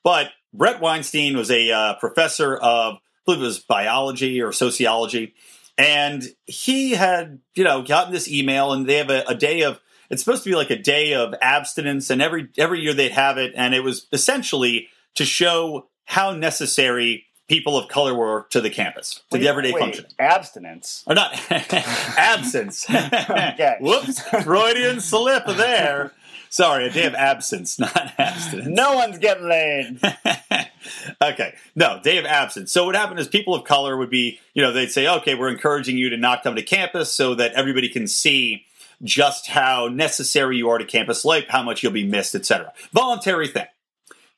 [0.02, 5.34] but Bret Weinstein was a uh, professor of, I believe it was biology or sociology
[5.76, 9.80] and he had, you know, gotten this email, and they have a, a day of.
[10.10, 13.38] It's supposed to be like a day of abstinence, and every every year they'd have
[13.38, 18.70] it, and it was essentially to show how necessary people of color were to the
[18.70, 20.06] campus, to wait, the everyday wait, function.
[20.18, 21.04] Abstinence.
[21.06, 22.86] Or not absence.
[23.80, 26.12] Whoops, Freudian slip there.
[26.54, 28.68] Sorry, a day of absence, not abstinence.
[28.68, 29.98] No one's getting laid.
[31.20, 32.70] okay, no, day of absence.
[32.70, 35.48] So what happened is people of color would be, you know, they'd say, okay, we're
[35.48, 38.66] encouraging you to not come to campus so that everybody can see
[39.02, 42.72] just how necessary you are to campus life, how much you'll be missed, etc.
[42.92, 43.66] Voluntary thing.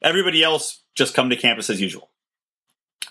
[0.01, 2.09] Everybody else just come to campus as usual.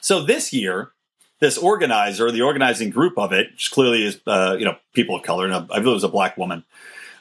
[0.01, 0.93] So this year,
[1.41, 5.21] this organizer, the organizing group of it, which clearly is, uh, you know, people of
[5.21, 6.63] color, and I believe it was a black woman,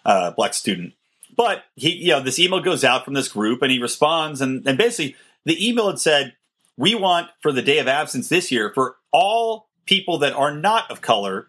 [0.07, 0.95] uh, black student,
[1.37, 4.67] But he, you know, this email goes out from this group and he responds and,
[4.67, 6.35] and basically the email had said,
[6.77, 10.91] we want for the day of absence this year for all people that are not
[10.91, 11.49] of color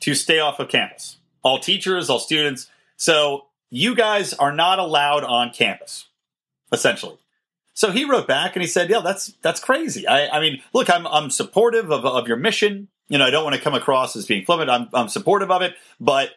[0.00, 1.16] to stay off of campus.
[1.42, 2.68] All teachers, all students.
[2.96, 6.06] So you guys are not allowed on campus,
[6.72, 7.18] essentially.
[7.74, 10.06] So he wrote back and he said, "Yeah, that's that's crazy.
[10.06, 12.88] I, I mean, look, I'm I'm supportive of, of your mission.
[13.08, 14.68] You know, I don't want to come across as being flippant.
[14.68, 16.30] I'm I'm supportive of it, but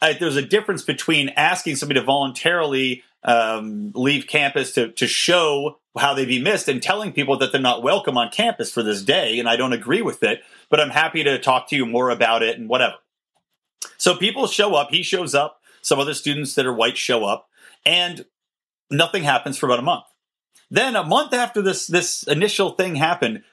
[0.00, 5.78] I, there's a difference between asking somebody to voluntarily um, leave campus to to show
[5.98, 9.02] how they'd be missed and telling people that they're not welcome on campus for this
[9.02, 9.38] day.
[9.38, 12.42] And I don't agree with it, but I'm happy to talk to you more about
[12.42, 12.96] it and whatever.
[13.96, 14.90] So people show up.
[14.90, 15.60] He shows up.
[15.80, 17.48] Some other students that are white show up,
[17.84, 18.24] and
[18.90, 20.04] nothing happens for about a month.
[20.68, 23.44] Then a month after this this initial thing happened,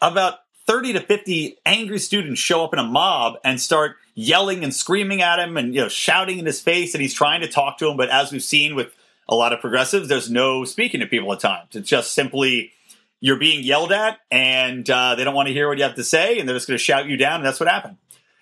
[0.00, 4.74] about 30 to 50 angry students show up in a mob and start yelling and
[4.74, 7.78] screaming at him and you know shouting in his face and he's trying to talk
[7.78, 7.96] to him.
[7.96, 8.94] But as we've seen with
[9.28, 11.74] a lot of progressives there's no speaking to people at times.
[11.74, 12.72] It's just simply
[13.20, 16.04] you're being yelled at and uh, they don't want to hear what you have to
[16.04, 17.96] say and they're just going to shout you down and that's what happened.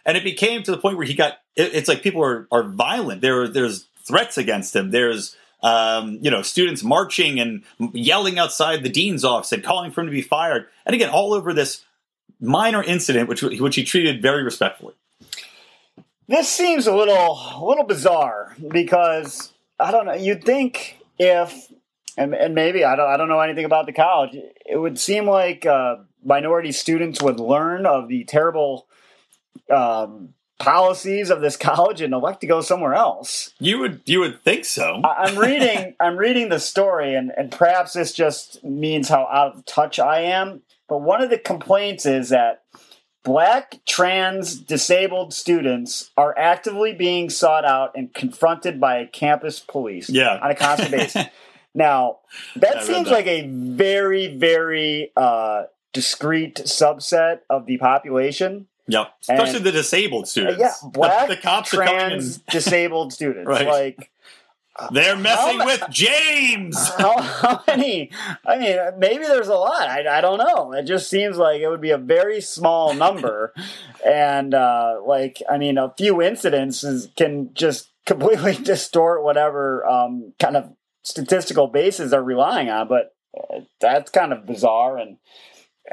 [0.04, 2.64] And it became to the point where he got it, it's like people are, are
[2.64, 3.20] violent.
[3.20, 4.90] There there's threats against him.
[4.90, 10.02] There's um, you know, students marching and yelling outside the dean's office and calling for
[10.02, 10.66] him to be fired.
[10.86, 11.84] And again, all over this
[12.40, 14.94] minor incident, which which he treated very respectfully.
[16.28, 20.14] This seems a little a little bizarre because I don't know.
[20.14, 21.72] You'd think if
[22.18, 24.36] and, and maybe I don't I don't know anything about the college.
[24.66, 28.86] It would seem like uh, minority students would learn of the terrible
[29.70, 33.54] um, policies of this college and elect to go somewhere else.
[33.58, 35.00] You would you would think so.
[35.04, 39.56] I, am reading I'm reading the story and, and perhaps this just means how out
[39.56, 40.62] of touch I am.
[40.88, 42.62] But one of the complaints is that
[43.28, 50.38] black trans disabled students are actively being sought out and confronted by campus police yeah.
[50.42, 51.26] on a constant basis.
[51.74, 52.20] Now,
[52.56, 53.14] that seems that.
[53.14, 58.66] like a very, very uh, discrete subset of the population.
[58.88, 60.58] Yep, especially and, the disabled students.
[60.58, 63.46] Yeah, black, the, the cops trans, disabled students.
[63.46, 63.66] right.
[63.68, 64.10] Like
[64.92, 66.88] they're messing with James.
[66.98, 68.10] How, how, many?
[68.46, 69.88] I mean, maybe there's a lot.
[69.88, 70.72] I, I don't know.
[70.72, 73.52] It just seems like it would be a very small number,
[74.06, 80.56] and uh, like I mean, a few incidences can just completely distort whatever um, kind
[80.56, 82.88] of statistical basis they're relying on.
[82.88, 85.16] But uh, that's kind of bizarre and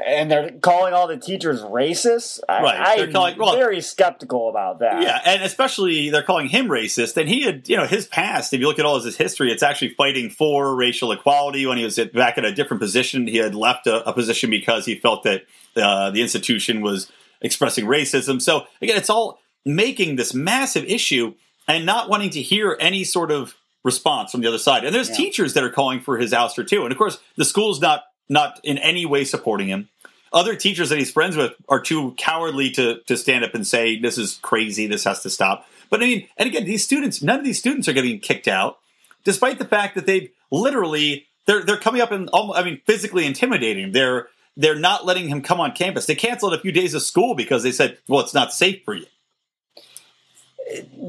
[0.04, 2.40] and they're calling all the teachers racist.
[2.48, 5.02] Right, they're I'm calling, well, very skeptical about that.
[5.02, 7.16] Yeah, and especially they're calling him racist.
[7.16, 8.52] And he had, you know, his past.
[8.52, 11.66] If you look at all of his history, it's actually fighting for racial equality.
[11.66, 14.50] When he was at, back in a different position, he had left a, a position
[14.50, 15.42] because he felt that
[15.76, 18.40] uh, the institution was expressing racism.
[18.40, 21.34] So again, it's all making this massive issue
[21.68, 24.84] and not wanting to hear any sort of response from the other side.
[24.84, 25.16] And there's yeah.
[25.16, 26.82] teachers that are calling for his ouster too.
[26.82, 29.88] And of course, the school's not not in any way supporting him.
[30.32, 33.98] Other teachers that he's friends with are too cowardly to to stand up and say
[33.98, 35.66] this is crazy, this has to stop.
[35.88, 38.78] But I mean, and again, these students, none of these students are getting kicked out,
[39.24, 43.92] despite the fact that they've literally they're they're coming up and I mean physically intimidating.
[43.92, 46.06] They're they're not letting him come on campus.
[46.06, 48.94] They canceled a few days of school because they said, well, it's not safe for
[48.94, 49.06] you.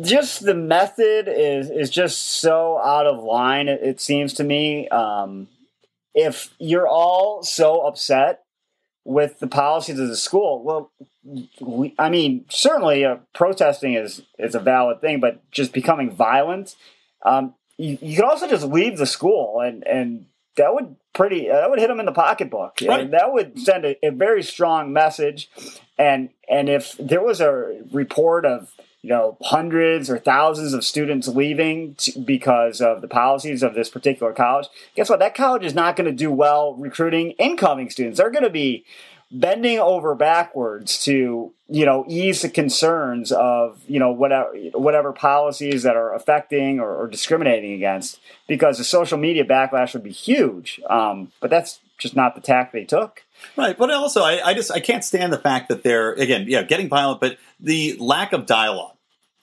[0.01, 3.67] Just the method is is just so out of line.
[3.67, 4.87] It, it seems to me.
[4.89, 5.47] Um,
[6.17, 8.43] if you're all so upset
[9.05, 10.91] with the policies of the school, well,
[11.61, 16.75] we, I mean, certainly uh, protesting is is a valid thing, but just becoming violent,
[17.23, 20.25] um, you, you could also just leave the school, and and
[20.55, 22.79] that would pretty that would hit them in the pocketbook.
[22.81, 23.01] Right.
[23.01, 25.51] And that would send a, a very strong message.
[25.99, 31.27] And and if there was a report of you know hundreds or thousands of students
[31.27, 34.67] leaving because of the policies of this particular college.
[34.95, 35.19] Guess what?
[35.19, 38.17] That college is not going to do well recruiting incoming students.
[38.17, 38.85] They're going to be
[39.29, 45.83] bending over backwards to you know ease the concerns of you know whatever whatever policies
[45.83, 50.79] that are affecting or, or discriminating against because the social media backlash would be huge.
[50.89, 53.23] Um, but that's just not the tack they took
[53.55, 56.63] Right, but also I, I, just I can't stand the fact that they're again, yeah,
[56.63, 58.97] getting violent, but the lack of dialogue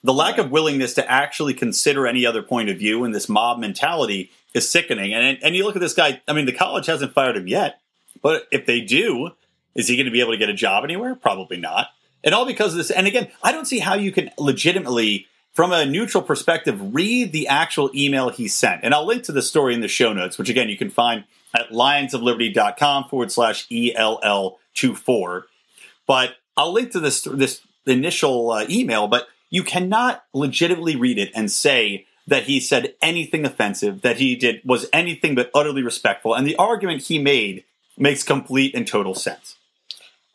[0.04, 3.58] the lack of willingness to actually consider any other point of view and this mob
[3.58, 5.14] mentality is sickening.
[5.14, 6.20] And and you look at this guy.
[6.28, 7.80] I mean, the college hasn't fired him yet,
[8.22, 9.30] but if they do,
[9.74, 11.14] is he going to be able to get a job anywhere?
[11.14, 11.88] Probably not.
[12.22, 12.90] And all because of this.
[12.90, 17.48] And again, I don't see how you can legitimately, from a neutral perspective, read the
[17.48, 18.84] actual email he sent.
[18.84, 21.24] And I'll link to the story in the show notes, which again you can find
[21.54, 25.44] at lionsofliberty.com forward slash ELL24.
[26.06, 29.08] But I'll link to this this initial uh, email.
[29.08, 34.34] But you cannot legitimately read it and say that he said anything offensive, that he
[34.34, 37.64] did was anything but utterly respectful, and the argument he made
[37.96, 39.56] makes complete and total sense.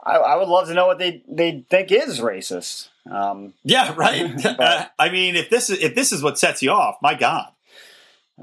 [0.01, 2.89] I, I would love to know what they they think is racist.
[3.09, 4.33] Um, Yeah, right.
[4.45, 7.49] Uh, I mean, if this is if this is what sets you off, my God.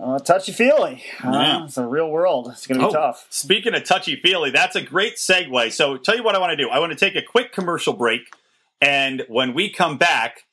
[0.00, 1.02] Uh, touchy feely.
[1.22, 2.48] Uh, It's a real world.
[2.52, 3.26] It's going to be Oh, tough.
[3.30, 5.72] Speaking of touchy feely, that's a great segue.
[5.72, 6.68] So, tell you what I want to do.
[6.68, 8.22] I want to take a quick commercial break,
[8.80, 10.44] and when we come back,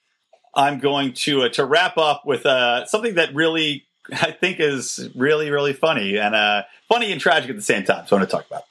[0.55, 5.09] I'm going to uh, to wrap up with uh, something that really I think is
[5.15, 8.07] really really funny and uh, funny and tragic at the same time.
[8.07, 8.63] So, I want to talk about.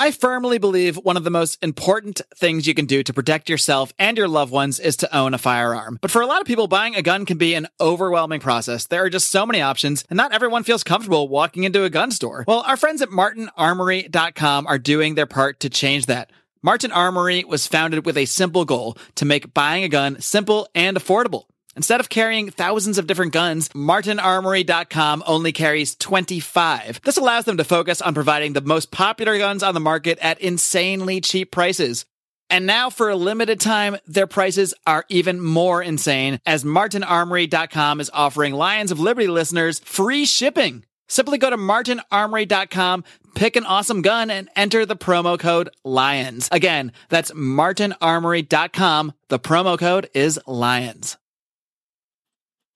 [0.00, 3.92] I firmly believe one of the most important things you can do to protect yourself
[3.98, 5.98] and your loved ones is to own a firearm.
[6.00, 8.86] But for a lot of people, buying a gun can be an overwhelming process.
[8.86, 12.12] There are just so many options, and not everyone feels comfortable walking into a gun
[12.12, 12.44] store.
[12.46, 16.30] Well, our friends at martinarmory.com are doing their part to change that.
[16.62, 20.96] Martin Armory was founded with a simple goal to make buying a gun simple and
[20.96, 21.46] affordable.
[21.78, 27.00] Instead of carrying thousands of different guns, martinarmory.com only carries 25.
[27.04, 30.40] This allows them to focus on providing the most popular guns on the market at
[30.40, 32.04] insanely cheap prices.
[32.50, 38.10] And now for a limited time, their prices are even more insane as martinarmory.com is
[38.12, 40.84] offering Lions of Liberty listeners free shipping.
[41.06, 43.04] Simply go to martinarmory.com,
[43.36, 46.48] pick an awesome gun, and enter the promo code LIONS.
[46.50, 49.12] Again, that's martinarmory.com.
[49.28, 51.16] The promo code is LIONS.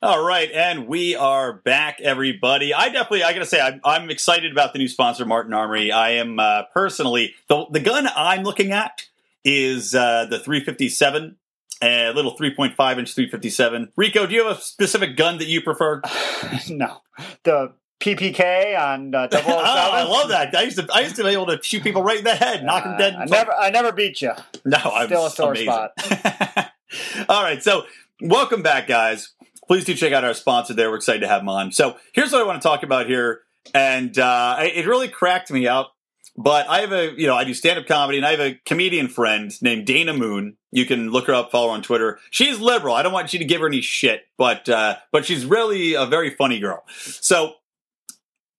[0.04, 2.74] All right, and we are back, everybody.
[2.74, 5.92] I definitely, I gotta say, I'm, I'm excited about the new sponsor, Martin Armory.
[5.92, 9.06] I am uh, personally the the gun I'm looking at
[9.44, 11.36] is uh, the 357,
[11.82, 13.92] a little 3.5 inch 357.
[13.94, 16.02] Rico, do you have a specific gun that you prefer?
[16.68, 17.02] no,
[17.44, 19.44] the PPK on uh, 007.
[19.56, 20.52] oh, I love that.
[20.56, 22.64] I used to, I used to be able to shoot people right in the head,
[22.64, 23.14] knock them dead.
[23.14, 24.32] Uh, I never, I never beat you.
[24.64, 25.66] No, I'm Still a sore amazing.
[25.68, 26.72] spot.
[27.28, 27.84] All right, so
[28.20, 29.30] welcome back, guys.
[29.66, 30.90] Please do check out our sponsor there.
[30.90, 31.72] We're excited to have them on.
[31.72, 33.40] So here's what I want to talk about here,
[33.74, 35.94] and uh, it it really cracked me up.
[36.36, 38.58] But I have a, you know, I do stand up comedy, and I have a
[38.64, 40.56] comedian friend named Dana Moon.
[40.70, 42.18] You can look her up, follow her on Twitter.
[42.30, 42.94] She's liberal.
[42.94, 46.06] I don't want you to give her any shit, but uh, but she's really a
[46.06, 46.84] very funny girl.
[46.96, 47.54] So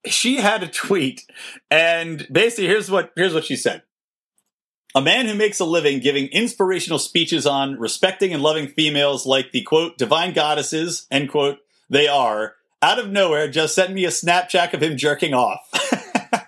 [0.05, 1.23] she had a tweet,
[1.71, 3.83] and basically, here's what here's what she said.
[4.95, 9.51] A man who makes a living giving inspirational speeches on respecting and loving females like
[9.51, 11.57] the quote, divine goddesses, end quote,
[11.89, 15.61] they are, out of nowhere just sent me a Snapchat of him jerking off.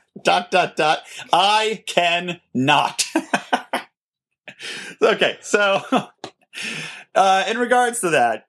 [0.23, 0.99] dot, dot, dot.
[1.33, 3.05] I can not.
[5.01, 5.81] okay, so
[7.15, 8.47] uh, in regards to that,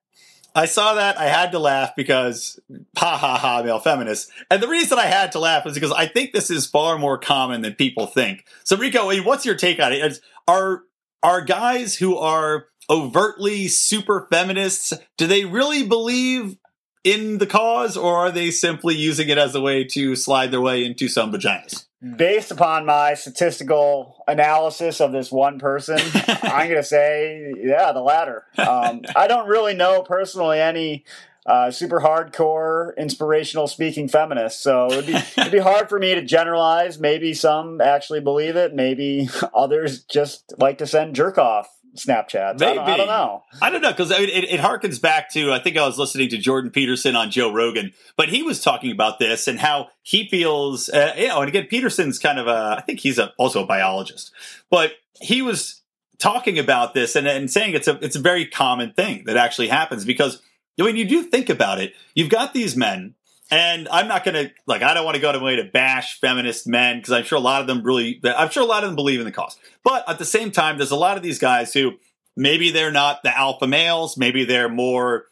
[0.57, 2.59] I saw that I had to laugh because
[2.97, 4.31] ha ha ha male feminist.
[4.51, 7.19] And the reason I had to laugh is because I think this is far more
[7.19, 8.47] common than people think.
[8.65, 10.19] So Rico, what's your take on it?
[10.49, 10.85] Are
[11.23, 16.57] are guys who are overtly super feminists, do they really believe
[17.05, 20.61] in the cause or are they simply using it as a way to slide their
[20.61, 21.87] way into some vaginas?
[22.15, 25.99] Based upon my statistical analysis of this one person,
[26.43, 28.45] I'm going to say, yeah, the latter.
[28.59, 31.05] Um, I don't really know personally any
[31.47, 36.23] uh, super hardcore inspirational speaking feminists, so it'd be, it'd be hard for me to
[36.23, 36.99] generalize.
[36.99, 38.75] Maybe some actually believe it.
[38.75, 42.63] Maybe others just like to send jerk off Snapchats.
[42.63, 42.97] I don't, I Maybe.
[42.99, 43.43] don't know.
[43.61, 45.99] I don't know because I mean, it, it harkens back to I think I was
[45.99, 49.89] listening to Jordan Peterson on Joe Rogan, but he was talking about this and how
[50.03, 50.89] he feels.
[50.89, 53.67] Uh, you know, and again, Peterson's kind of a I think he's a, also a
[53.67, 54.33] biologist,
[54.71, 55.83] but he was
[56.19, 59.69] talking about this and, and saying it's a it's a very common thing that actually
[59.69, 60.43] happens because
[60.79, 63.15] when you do think about it, you've got these men.
[63.51, 64.83] And I'm not going to like.
[64.83, 67.41] I don't want to go to way to bash feminist men because I'm sure a
[67.41, 68.21] lot of them really.
[68.25, 69.57] I'm sure a lot of them believe in the cause.
[69.85, 71.93] But at the same time, there's a lot of these guys who
[72.37, 74.17] maybe they're not the alpha males.
[74.17, 75.27] Maybe they're more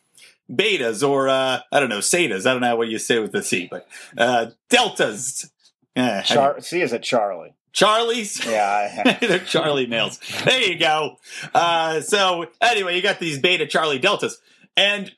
[0.51, 2.47] betas or uh, I don't know setas.
[2.47, 5.51] I don't know what you say with the C, but uh, deltas.
[5.97, 7.55] Eh, Char- see, is a Charlie?
[7.73, 8.45] Charlies.
[8.47, 9.17] Yeah.
[9.21, 10.21] They're Charlie males.
[10.45, 11.17] There you go.
[11.53, 14.39] Uh, so anyway, you got these beta Charlie deltas,
[14.77, 15.13] and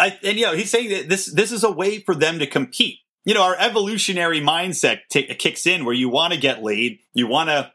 [0.00, 2.46] I and you know he's saying that this this is a way for them to
[2.46, 2.98] compete.
[3.24, 7.26] You know, our evolutionary mindset ta- kicks in where you want to get laid, you
[7.26, 7.72] want to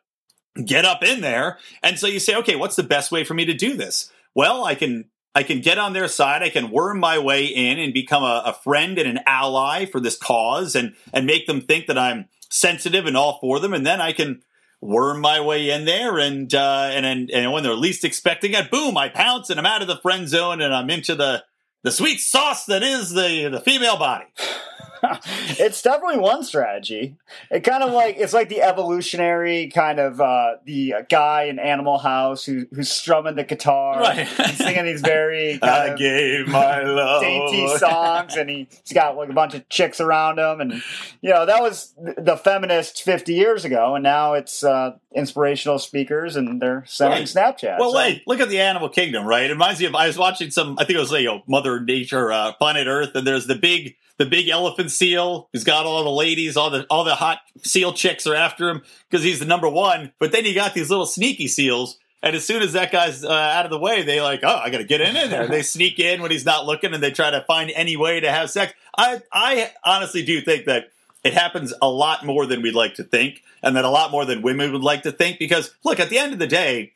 [0.64, 3.46] get up in there, and so you say, okay, what's the best way for me
[3.46, 4.12] to do this?
[4.34, 5.06] Well, I can
[5.36, 6.42] I can get on their side.
[6.42, 10.00] I can worm my way in and become a, a friend and an ally for
[10.00, 13.86] this cause, and and make them think that I'm sensitive and all for them, and
[13.86, 14.42] then I can
[14.82, 18.72] worm my way in there, and uh, and and, and when they're least expecting it,
[18.72, 18.98] boom!
[18.98, 21.44] I pounce and I'm out of the friend zone, and I'm into the
[21.86, 24.26] the sweet sauce that is the the female body.
[25.60, 27.16] it's definitely one strategy.
[27.52, 31.98] It kind of like it's like the evolutionary kind of uh, the guy in Animal
[31.98, 34.28] House who, who's strumming the guitar, Right.
[34.40, 37.22] and singing these very I of gave my love.
[37.22, 40.74] dainty songs, and he, he's got like a bunch of chicks around him, and
[41.22, 46.36] you know that was the feminist fifty years ago, and now it's uh, inspirational speakers,
[46.36, 47.28] and they're sending Right.
[47.28, 47.80] Snapchat.
[47.80, 49.46] Well, So- wait, look at the animal kingdom, right?
[49.50, 50.76] It reminds me of I was watching some.
[50.80, 53.96] I think it was you know Mother Nature, uh, Planet Earth, and there's the big
[54.18, 57.94] the big elephant seal who's got all the ladies, all the all the hot seal
[57.94, 60.14] chicks are after him because he's the number one.
[60.20, 61.98] But then you got these little sneaky seals.
[62.24, 64.72] And as soon as that guy's uh, out of the way, they like, oh, I
[64.72, 65.48] got to get in, in there.
[65.48, 68.32] they sneak in when he's not looking, and they try to find any way to
[68.32, 68.74] have sex.
[68.98, 70.86] I, I honestly do think that
[71.24, 74.26] it happens a lot more than we'd like to think, and that a lot more
[74.26, 75.38] than women would like to think.
[75.38, 76.94] Because look, at the end of the day,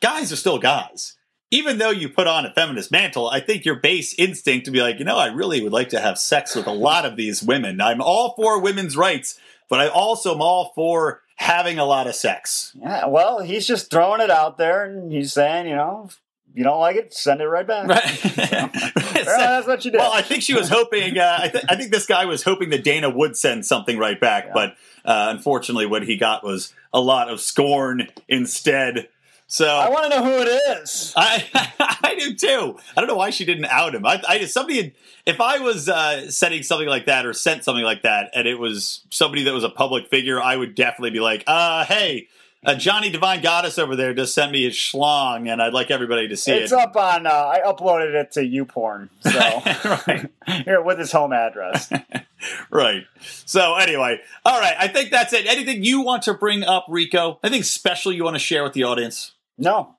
[0.00, 1.16] guys are still guys.
[1.52, 4.80] Even though you put on a feminist mantle, I think your base instinct to be
[4.80, 7.42] like, you know, I really would like to have sex with a lot of these
[7.42, 7.80] women.
[7.80, 9.38] I'm all for women's rights,
[9.68, 12.76] but I also am all for having a lot of sex.
[12.80, 16.08] Yeah, well, he's just throwing it out there, and he's saying, you know,
[16.54, 17.88] you don't like it, send it right back.
[17.88, 18.70] Right.
[19.20, 19.98] Well, that's what you did.
[19.98, 21.18] Well, I think she was hoping.
[21.18, 24.18] Uh, I, th- I think this guy was hoping that Dana would send something right
[24.18, 24.52] back, Yeah.
[24.54, 24.70] but
[25.04, 29.08] uh, unfortunately, what he got was a lot of scorn instead.
[29.52, 31.12] So I want to know who it is.
[31.16, 31.44] I
[32.04, 32.78] I do too.
[32.96, 34.06] I don't know why she didn't out him.
[34.06, 34.92] I, I somebody had,
[35.26, 38.60] if I was uh, sending something like that or sent something like that, and it
[38.60, 42.28] was somebody that was a public figure, I would definitely be like, uh, hey.
[42.62, 46.28] Uh, Johnny Divine Goddess over there just sent me his schlong, and I'd like everybody
[46.28, 46.64] to see It's it.
[46.64, 47.26] It's up on.
[47.26, 50.28] Uh, I uploaded it to YouPorn, so
[50.64, 51.90] here with his home address.
[52.70, 53.04] Right.
[53.46, 54.74] So anyway, all right.
[54.78, 55.46] I think that's it.
[55.46, 57.38] Anything you want to bring up, Rico?
[57.42, 59.32] Anything special you want to share with the audience?
[59.58, 59.96] No,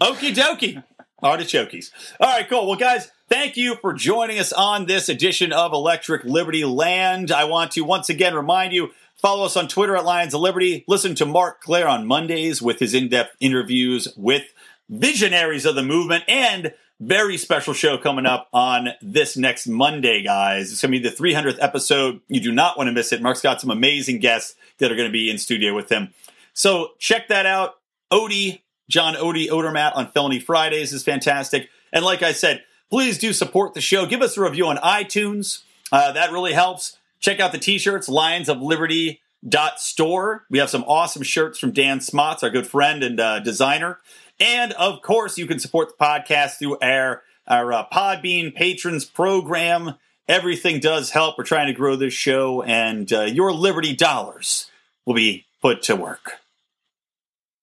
[0.00, 0.82] Okie dokie.
[1.22, 1.90] Artichokes.
[2.20, 2.68] All right, cool.
[2.68, 7.32] Well, guys, thank you for joining us on this edition of Electric Liberty Land.
[7.32, 10.84] I want to once again remind you follow us on Twitter at Lions of Liberty.
[10.86, 14.44] Listen to Marc Clair on Mondays with his in depth interviews with
[14.88, 20.72] visionaries of the movement and very special show coming up on this next Monday, guys.
[20.72, 22.20] It's going to be the 300th episode.
[22.28, 23.22] You do not want to miss it.
[23.22, 26.14] Marc's got some amazing guests that are going to be in studio with him.
[26.52, 27.74] So check that out.
[28.12, 31.68] Odie, John Odie Odermatt on Felony Fridays is fantastic.
[31.92, 34.06] And like I said, please do support the show.
[34.06, 35.62] Give us a review on iTunes.
[35.92, 36.96] Uh, that really helps.
[37.20, 40.44] Check out the t-shirts, Lions of Liberty dot store.
[40.50, 43.98] We have some awesome shirts from Dan Smots, our good friend and uh, designer.
[44.40, 49.94] And of course, you can support the podcast through our our uh, Podbean patrons program.
[50.28, 51.38] Everything does help.
[51.38, 54.70] We're trying to grow this show, and uh, your Liberty dollars
[55.06, 56.32] will be put to work.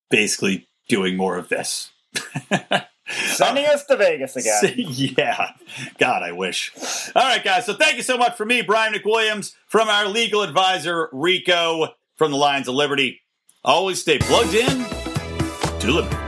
[0.09, 1.91] Basically, doing more of this.
[3.07, 4.73] sending us to Vegas again.
[4.77, 5.51] yeah.
[5.97, 6.71] God, I wish.
[7.15, 7.65] All right, guys.
[7.65, 12.31] So thank you so much for me, Brian McWilliams, from our legal advisor, Rico, from
[12.31, 13.21] the Lions of Liberty.
[13.63, 14.85] Always stay plugged in
[15.79, 16.24] to liberty.